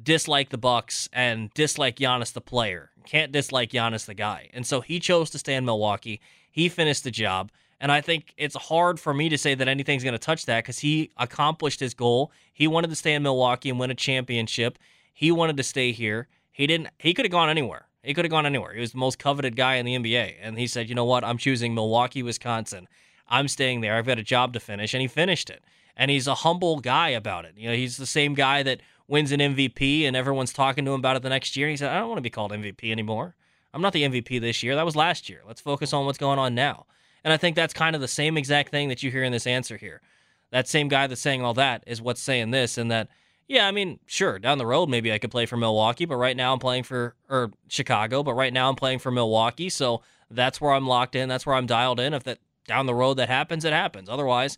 [0.00, 4.50] dislike the Bucks and dislike Giannis the player can't dislike Giannis the guy.
[4.52, 6.20] And so he chose to stay in Milwaukee.
[6.50, 7.50] He finished the job.
[7.80, 10.64] And I think it's hard for me to say that anything's going to touch that
[10.64, 12.32] because he accomplished his goal.
[12.52, 14.78] He wanted to stay in Milwaukee and win a championship.
[15.12, 16.28] He wanted to stay here.
[16.52, 16.88] He didn't.
[16.98, 17.86] He could have gone anywhere.
[18.02, 18.72] He could have gone anywhere.
[18.72, 21.24] He was the most coveted guy in the NBA, and he said, "You know what?
[21.24, 22.88] I'm choosing Milwaukee, Wisconsin.
[23.28, 23.96] I'm staying there.
[23.96, 25.62] I've got a job to finish," and he finished it.
[25.96, 27.54] And he's a humble guy about it.
[27.56, 31.00] You know, he's the same guy that wins an MVP, and everyone's talking to him
[31.00, 31.66] about it the next year.
[31.66, 33.34] And He said, "I don't want to be called MVP anymore.
[33.72, 34.74] I'm not the MVP this year.
[34.74, 35.42] That was last year.
[35.46, 36.86] Let's focus on what's going on now."
[37.24, 39.46] And I think that's kind of the same exact thing that you hear in this
[39.46, 40.00] answer here.
[40.50, 43.08] That same guy that's saying all that is what's saying this, and that,
[43.48, 46.36] yeah, I mean, sure, down the road maybe I could play for Milwaukee, but right
[46.36, 50.60] now I'm playing for or Chicago, but right now I'm playing for Milwaukee, so that's
[50.60, 51.28] where I'm locked in.
[51.28, 52.14] That's where I'm dialed in.
[52.14, 54.08] If that down the road that happens, it happens.
[54.08, 54.56] Otherwise,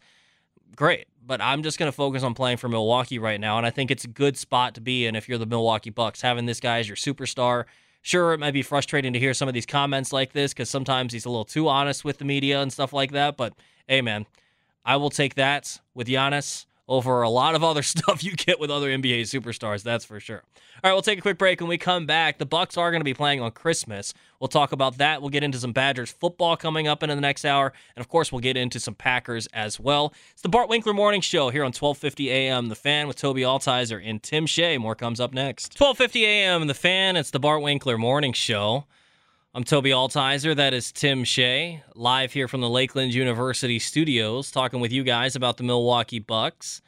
[0.77, 1.07] great.
[1.25, 3.91] But I'm just going to focus on playing for Milwaukee right now, and I think
[3.91, 6.79] it's a good spot to be in if you're the Milwaukee Bucks, having this guy
[6.79, 7.64] as your superstar.
[8.01, 11.12] Sure, it might be frustrating to hear some of these comments like this because sometimes
[11.12, 13.37] he's a little too honest with the media and stuff like that.
[13.37, 13.53] But
[13.87, 14.25] hey, man,
[14.85, 18.70] I will take that with Giannis over a lot of other stuff you get with
[18.70, 19.82] other NBA superstars.
[19.82, 20.43] That's for sure.
[20.82, 21.61] All right, we'll take a quick break.
[21.61, 24.14] When we come back, the Bucks are going to be playing on Christmas.
[24.39, 25.20] We'll talk about that.
[25.20, 28.30] We'll get into some Badgers football coming up in the next hour, and of course,
[28.30, 30.14] we'll get into some Packers as well.
[30.30, 32.68] It's the Bart Winkler Morning Show here on 12:50 a.m.
[32.68, 34.78] The Fan with Toby Altizer and Tim Shea.
[34.78, 35.76] More comes up next.
[35.76, 36.66] 12:50 a.m.
[36.68, 37.16] The Fan.
[37.16, 38.84] It's the Bart Winkler Morning Show.
[39.59, 40.54] I'm Toby Altizer.
[40.54, 45.34] That is Tim Shea, live here from the Lakeland University studios, talking with you guys
[45.34, 46.80] about the Milwaukee Bucks.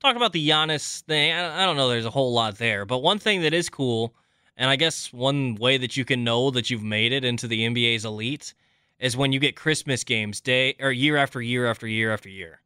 [0.00, 1.30] Talking about the Giannis thing.
[1.30, 1.90] I I don't know.
[1.90, 4.14] There's a whole lot there, but one thing that is cool,
[4.56, 7.68] and I guess one way that you can know that you've made it into the
[7.68, 8.54] NBA's elite,
[8.98, 12.62] is when you get Christmas games day or year after year after year after year.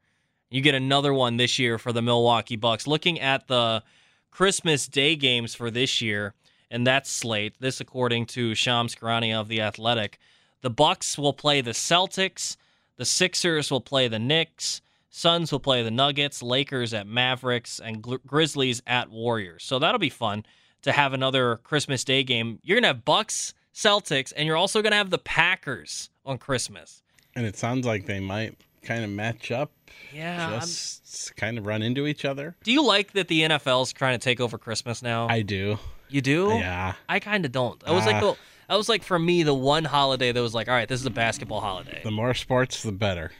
[0.48, 2.86] You get another one this year for the Milwaukee Bucks.
[2.86, 3.82] Looking at the
[4.30, 6.34] Christmas Day games for this year,
[6.70, 7.54] and that slate.
[7.60, 10.18] This, according to Shams Charania of the Athletic,
[10.62, 12.56] the Bucks will play the Celtics,
[12.96, 18.02] the Sixers will play the Knicks, Suns will play the Nuggets, Lakers at Mavericks, and
[18.02, 19.62] Gri- Grizzlies at Warriors.
[19.62, 20.44] So that'll be fun
[20.82, 22.58] to have another Christmas Day game.
[22.64, 27.02] You're gonna have Bucks, Celtics, and you're also gonna have the Packers on Christmas.
[27.36, 29.72] and it sounds like they might kind of match up.
[30.12, 32.54] Yeah, I'm- just kind of run into each other.
[32.64, 35.26] Do you like that the NFL's trying to take over Christmas now?
[35.28, 35.78] I do.
[36.08, 36.48] You do?
[36.54, 36.94] Yeah.
[37.08, 37.82] I kind of don't.
[37.86, 38.20] I was like Ah.
[38.20, 38.36] the
[38.68, 41.06] I was like for me the one holiday that was like, all right, this is
[41.06, 42.00] a basketball holiday.
[42.02, 43.32] The more sports, the better.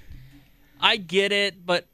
[0.80, 1.86] I get it, but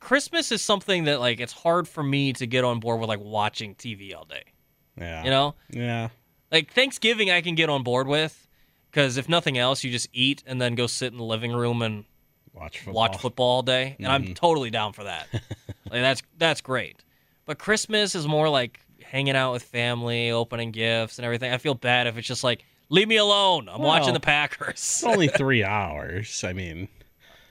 [0.00, 3.20] Christmas is something that like it's hard for me to get on board with like
[3.20, 4.44] watching TV all day.
[4.96, 5.24] Yeah.
[5.24, 5.54] You know?
[5.70, 6.08] Yeah.
[6.50, 8.46] Like Thanksgiving I can get on board with
[8.92, 11.82] cuz if nothing else you just eat and then go sit in the living room
[11.82, 12.04] and
[12.54, 14.34] watch football, watch football all day and I'm Mhm.
[14.34, 15.28] totally down for that.
[15.32, 17.04] like that's that's great.
[17.44, 21.52] But Christmas is more like hanging out with family, opening gifts and everything.
[21.52, 23.68] I feel bad if it's just like leave me alone.
[23.68, 24.70] I'm watching the Packers.
[24.70, 26.44] It's only three hours.
[26.44, 26.88] I mean,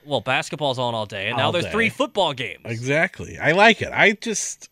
[0.04, 1.72] well, basketball's on all day and now there's day.
[1.72, 2.62] three football games.
[2.64, 3.38] exactly.
[3.38, 3.90] I like it.
[3.92, 4.70] I just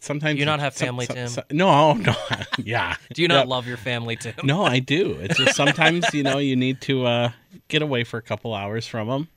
[0.00, 1.28] sometimes You not have family, some- Tim?
[1.28, 2.14] some- no, no.
[2.58, 2.96] yeah.
[3.14, 3.50] Do you not Yeah.
[3.50, 4.32] love your family too?
[4.42, 5.12] No, I do.
[5.20, 7.32] It's just sometimes you know you need to uh,
[7.68, 9.28] get away for a couple hours from them.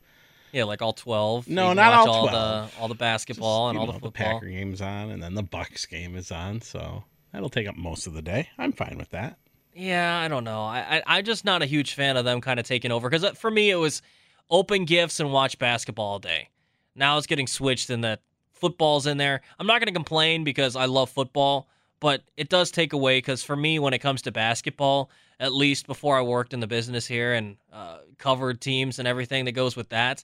[0.53, 1.47] Yeah, like all twelve.
[1.49, 2.71] No, not watch all all 12.
[2.71, 4.11] the all the basketball and all know, the football.
[4.11, 8.07] Packer game's on, and then the Bucks game is on, so that'll take up most
[8.07, 8.47] of the day.
[8.57, 9.39] I'm fine with that.
[9.73, 10.61] Yeah, I don't know.
[10.61, 13.27] I, I I'm just not a huge fan of them kind of taking over because
[13.37, 14.01] for me it was
[14.49, 16.49] open gifts and watch basketball all day.
[16.95, 18.21] Now it's getting switched in that
[18.53, 19.41] football's in there.
[19.59, 21.67] I'm not going to complain because I love football,
[21.99, 25.87] but it does take away because for me, when it comes to basketball, at least
[25.87, 29.75] before I worked in the business here and uh, covered teams and everything that goes
[29.75, 30.23] with that,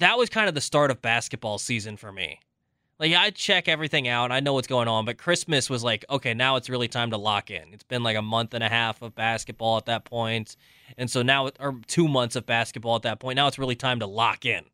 [0.00, 2.40] that was kind of the start of basketball season for me.
[2.98, 6.34] Like I check everything out, I know what's going on, but Christmas was like, okay,
[6.34, 7.72] now it's really time to lock in.
[7.72, 10.56] It's been like a month and a half of basketball at that point,
[10.98, 13.36] and so now, or two months of basketball at that point.
[13.36, 14.64] Now it's really time to lock in.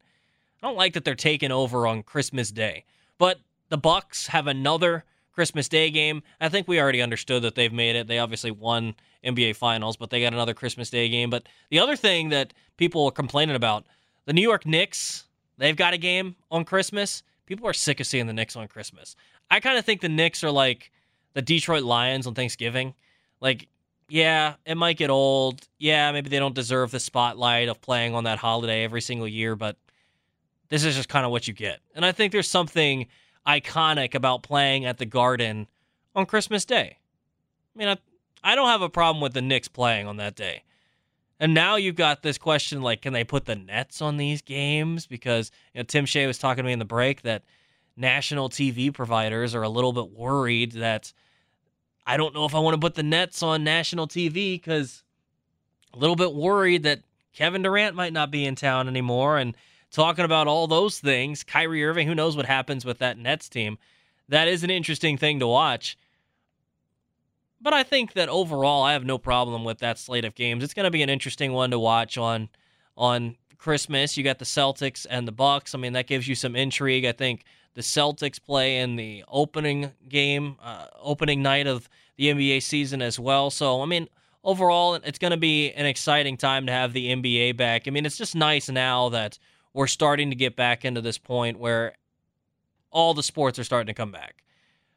[0.62, 2.85] I don't like that they're taking over on Christmas Day,
[3.18, 6.22] but the Bucks have another Christmas Day game.
[6.41, 8.09] I think we already understood that they've made it.
[8.09, 11.31] They obviously won NBA Finals, but they got another Christmas Day game.
[11.31, 13.87] But the other thing that people are complaining about,
[14.27, 15.24] the New York Knicks,
[15.57, 19.16] they've got a game on Christmas people are sick of seeing the Knicks on Christmas.
[19.51, 20.91] I kind of think the Knicks are like
[21.33, 22.95] the Detroit Lions on Thanksgiving.
[23.41, 23.68] Like,
[24.09, 25.66] yeah, it might get old.
[25.79, 29.57] Yeah, maybe they don't deserve the spotlight of playing on that holiday every single year,
[29.57, 29.77] but
[30.68, 31.79] this is just kind of what you get.
[31.95, 33.07] And I think there's something
[33.47, 35.68] iconic about playing at the Garden
[36.14, 36.99] on Christmas Day.
[37.74, 37.97] I mean, I,
[38.43, 40.62] I don't have a problem with the Knicks playing on that day.
[41.39, 45.07] And now you've got this question like, can they put the nets on these games?
[45.07, 47.43] Because you know, Tim Shea was talking to me in the break that
[47.97, 51.12] national TV providers are a little bit worried that
[52.07, 55.03] I don't know if I want to put the nets on national TV because
[55.93, 57.01] a little bit worried that
[57.32, 59.39] Kevin Durant might not be in town anymore.
[59.39, 59.57] And
[59.91, 63.78] talking about all those things, Kyrie Irving, who knows what happens with that Nets team.
[64.28, 65.99] That is an interesting thing to watch.
[67.61, 70.62] But I think that overall, I have no problem with that slate of games.
[70.62, 72.48] It's going to be an interesting one to watch on
[72.96, 74.16] on Christmas.
[74.16, 75.74] You got the Celtics and the Bucks.
[75.74, 77.04] I mean, that gives you some intrigue.
[77.04, 77.44] I think
[77.74, 83.18] the Celtics play in the opening game, uh, opening night of the NBA season as
[83.18, 83.50] well.
[83.50, 84.09] So, I mean,
[84.44, 87.86] overall, it's going to be an exciting time to have the NBA back.
[87.86, 89.38] I mean, it's just nice now that
[89.72, 91.94] we're starting to get back into this point where
[92.90, 94.42] all the sports are starting to come back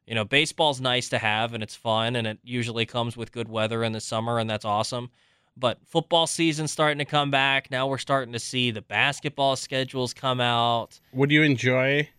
[0.09, 3.47] you know, baseball's nice to have and it's fun and it usually comes with good
[3.47, 5.11] weather in the summer and that's awesome.
[5.55, 7.69] But football season's starting to come back.
[7.69, 10.99] Now we're starting to see the basketball schedules come out.
[11.13, 12.09] Would you enjoy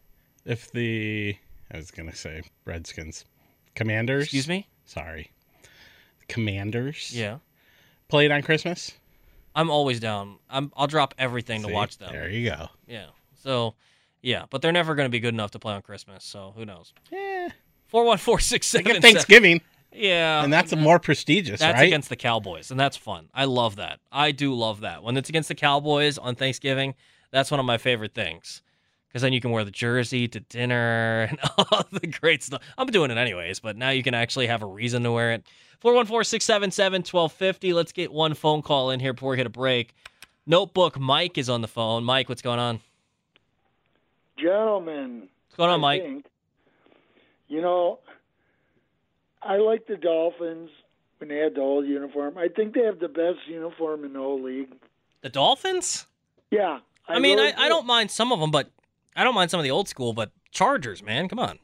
[0.44, 1.34] if the
[1.72, 3.24] I was gonna say Redskins
[3.74, 4.24] Commanders?
[4.24, 4.68] Excuse me.
[4.84, 5.32] Sorry,
[6.28, 7.10] Commanders.
[7.12, 7.38] Yeah.
[8.06, 8.92] Played on Christmas.
[9.56, 10.38] I'm always down.
[10.48, 10.72] I'm.
[10.76, 11.68] I'll drop everything See?
[11.68, 12.12] to watch them.
[12.12, 12.68] There you go.
[12.86, 13.06] Yeah.
[13.42, 13.74] So,
[14.22, 16.24] yeah, but they're never going to be good enough to play on Christmas.
[16.24, 16.92] So who knows?
[17.10, 17.48] Yeah.
[17.90, 19.02] Four one four six seven.
[19.02, 19.60] Thanksgiving.
[19.92, 21.86] Yeah, and that's a more prestigious, that's right?
[21.88, 23.28] against the Cowboys, and that's fun.
[23.34, 23.98] I love that.
[24.12, 26.94] I do love that when it's against the Cowboys on Thanksgiving.
[27.32, 28.62] That's one of my favorite things
[29.08, 32.62] because then you can wear the jersey to dinner and all the great stuff.
[32.78, 35.44] I'm doing it anyways, but now you can actually have a reason to wear it.
[35.80, 37.72] 414 677 1250.
[37.72, 39.94] Let's get one phone call in here before we hit a break.
[40.46, 42.04] Notebook Mike is on the phone.
[42.04, 42.80] Mike, what's going on?
[44.38, 45.28] Gentlemen.
[45.48, 46.02] What's going on, I Mike?
[46.02, 46.26] think,
[47.50, 47.98] you know,
[49.42, 50.70] I like the Dolphins
[51.18, 52.38] when they had the old uniform.
[52.38, 54.72] I think they have the best uniform in the whole league.
[55.20, 56.06] The Dolphins?
[56.50, 56.78] Yeah.
[57.06, 58.70] I, mean, really I, I don't mind some of them, but
[59.16, 61.58] I don't mind some of the old school, but Chargers, man, come on.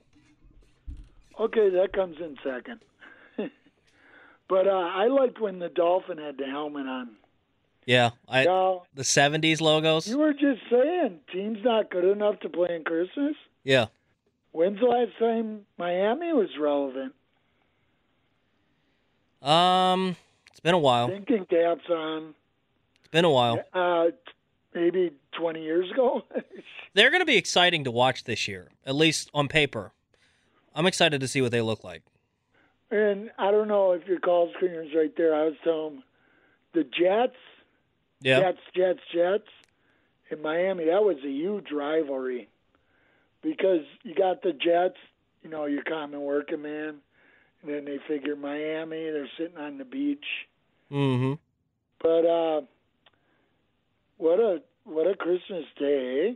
[1.39, 2.81] Okay, that comes in second.
[4.49, 7.11] but uh, I liked when the Dolphin had the helmet on.
[7.85, 10.09] Yeah, I Now, the '70s logos.
[10.09, 13.37] you were just saying team's not good enough to play in Christmas.
[13.63, 13.87] Yeah,
[14.57, 17.13] When's the last time Miami was relevant?
[19.43, 20.17] um,
[20.51, 21.09] it's been a while.
[21.09, 22.35] Thinking caps on.
[23.01, 23.63] It's been a while.
[23.75, 24.07] Uh,
[24.75, 26.23] maybe 20 years ago.
[26.95, 29.93] They're going to be exciting to watch this year, at least on paper.
[30.75, 32.03] I'm excited to see what they look like.
[32.91, 35.35] and I don't know if your call screener's right there.
[35.35, 36.03] I was telling
[36.73, 37.37] the Jets,
[38.23, 39.49] Yeah, Jets, Jets, Jets
[40.31, 40.87] in Miami.
[40.87, 42.49] That was a huge rivalry
[43.47, 44.97] because you got the Jets,
[45.43, 46.97] you know, your common working man,
[47.63, 49.11] and then they figure Miami.
[49.11, 50.25] They're sitting on the beach.
[50.91, 51.35] mm-hmm.
[52.03, 52.61] But uh,
[54.19, 56.31] what a what a Christmas day!
[56.31, 56.35] eh?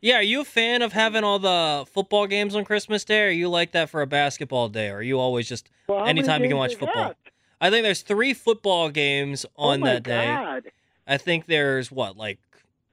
[0.00, 3.30] Yeah, are you a fan of having all the football games on Christmas Day, or
[3.30, 6.42] you like that for a basketball day, or are you always just Well, how anytime
[6.42, 7.08] you can watch football?
[7.08, 7.16] got?
[7.60, 10.26] I think there's three football games on oh my that day.
[10.26, 10.70] God.
[11.06, 12.38] I think there's what, like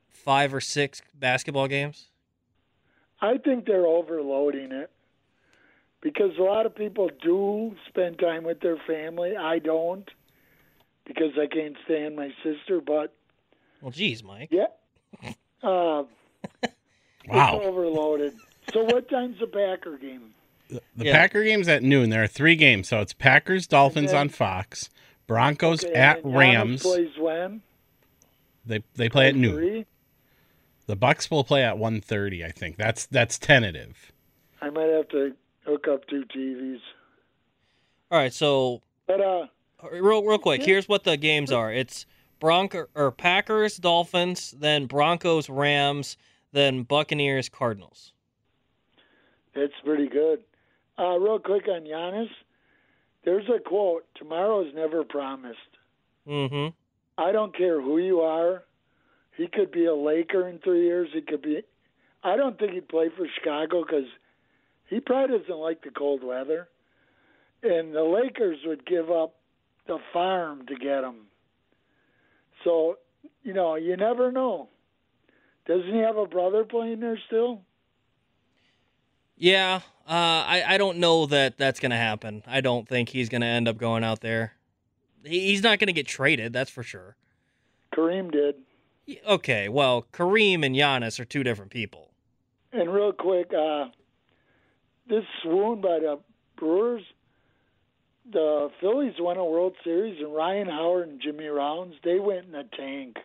[0.09, 2.07] five or six basketball games.
[3.25, 4.89] I think they're overloading it
[6.01, 9.35] because a lot of people do spend time with their family.
[9.35, 10.09] I don't
[11.05, 12.81] because I can't stand my sister.
[12.81, 13.13] But
[13.81, 14.49] Well, geez, Mike.
[14.51, 14.67] yeah,
[15.63, 16.03] uh,
[17.27, 17.57] Wow.
[17.57, 18.33] it's overloaded.
[18.73, 20.33] So what time's the Packer game?
[20.95, 22.09] The Packer game's at noon.
[22.09, 24.17] There are three games, so it's Packers Dolphins Okay.
[24.19, 24.89] on Fox,
[25.27, 26.81] Broncos Okay, at and Giannis Rams.
[26.81, 27.61] plays when?
[28.65, 29.85] They they play at noon.
[30.85, 30.93] Three.
[30.93, 32.45] The Bucks will play at 1:30.
[32.45, 34.11] I think that's that's tentative.
[34.61, 36.79] I might have to hook up two TVs.
[38.11, 39.47] All right, so But uh,
[39.91, 41.71] real real quick, here's what the games are.
[41.71, 42.05] It's
[42.39, 46.17] Bronco or Packers, Dolphins, then Broncos, Rams,
[46.51, 48.13] then Buccaneers, Cardinals.
[49.53, 50.43] That's pretty good.
[50.99, 52.29] Uh, real quick on Giannis,
[53.23, 55.59] there's a quote: "Tomorrow is never promised."
[56.27, 56.73] Mm-hmm.
[57.17, 58.63] I don't care who you are.
[59.37, 61.09] He could be a Laker in three years.
[61.13, 61.61] He could be.
[62.23, 64.07] I don't think he'd play for Chicago because
[64.89, 66.67] he probably doesn't like the cold weather,
[67.63, 69.35] and the Lakers would give up
[69.87, 71.27] the farm to get him.
[72.63, 72.97] So,
[73.43, 74.69] you know, you never know.
[75.67, 77.61] Doesn't he have a brother playing there still?
[79.37, 80.11] Yeah, uh,
[80.47, 82.43] I I don't know that that's gonna happen.
[82.47, 84.53] I don't think he's gonna end up going out there.
[85.25, 87.17] He, he's not gonna get traded, that's for sure.
[87.93, 88.55] Kareem did.
[89.27, 92.11] Okay, well, Kareem and Giannis are two different people.
[92.71, 93.85] And real quick, uh,
[95.07, 96.19] this swoon by the
[96.57, 97.03] Brewers,
[98.31, 102.51] the Phillies won a World Series, and Ryan Howard and Jimmy Rollins, they went in
[102.51, 103.17] the tank.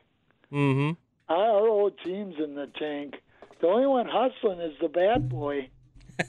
[0.52, 0.92] Mm-hmm.
[1.32, 3.14] Our old team's in the tank.
[3.60, 5.68] The only one hustling is the bad boy.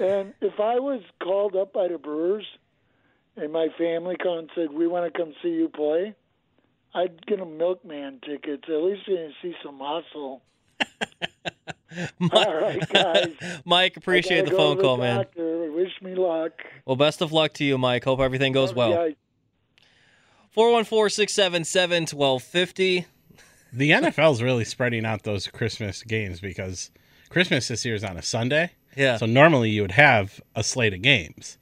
[0.00, 2.46] and if I was called up by the Brewers
[3.36, 6.14] and my family called and said, we want to come see you play,
[6.94, 8.64] I'd get them milkman tickets.
[8.68, 10.42] At least you can see some hustle.
[12.32, 13.34] All right, guys.
[13.64, 15.24] Mike, appreciate the phone to call, man.
[15.36, 16.52] Wish me luck.
[16.84, 18.04] Well, best of luck to you, Mike.
[18.04, 18.90] Hope everything goes well.
[18.90, 19.14] Yeah,
[20.50, 23.06] 414 677 1250.
[23.72, 26.90] The NFL's really spreading out those Christmas games because
[27.28, 28.72] Christmas this year is on a Sunday.
[28.96, 29.18] Yeah.
[29.18, 31.58] So normally you would have a slate of games.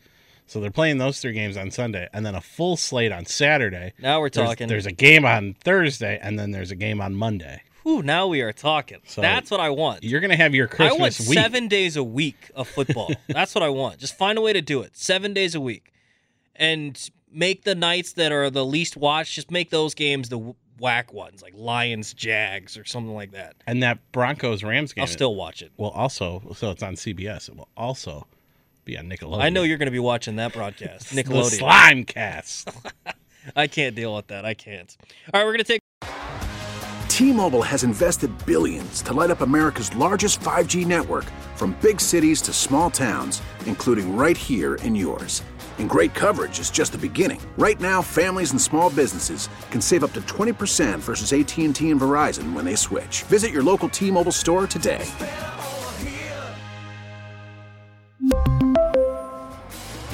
[0.46, 3.92] So they're playing those three games on Sunday and then a full slate on Saturday.
[3.98, 4.68] Now we're There's- talking.
[4.68, 7.62] There's, a game on Thursday and then there's a game on Monday.
[7.82, 8.98] Whew, now we are talking.
[9.06, 10.02] So That's what I want.
[10.02, 10.98] You're going to have your Christmas.
[10.98, 11.38] I want week.
[11.38, 13.12] seven days a week of football.
[13.28, 13.98] That's what I want.
[13.98, 14.96] Just find a way to do it.
[14.96, 15.92] Seven days a week.
[16.56, 16.98] And
[17.30, 21.42] make the nights that are the least watched, just make those games the whack ones,
[21.42, 23.56] like Lions, Jags, or something like that.
[23.66, 25.02] And that Broncos Rams game.
[25.02, 25.72] I'll still watch it.
[25.76, 27.48] Well, also, so it's on CBS.
[27.48, 28.26] It will also
[28.86, 29.42] be on Nickelodeon.
[29.42, 31.10] I know you're going to be watching that broadcast.
[31.16, 31.58] The Nickelodeon.
[31.58, 32.70] Slime Cast.
[33.56, 34.44] I can't deal with that.
[34.44, 34.96] I can't.
[35.34, 35.80] All right, we're going to take.
[37.08, 41.24] T-Mobile has invested billions to light up America's largest 5G network
[41.54, 45.42] from big cities to small towns, including right here in yours.
[45.78, 47.40] And great coverage is just the beginning.
[47.58, 52.52] Right now, families and small businesses can save up to 20% versus AT&T and Verizon
[52.54, 53.22] when they switch.
[53.24, 55.04] Visit your local T-Mobile store today.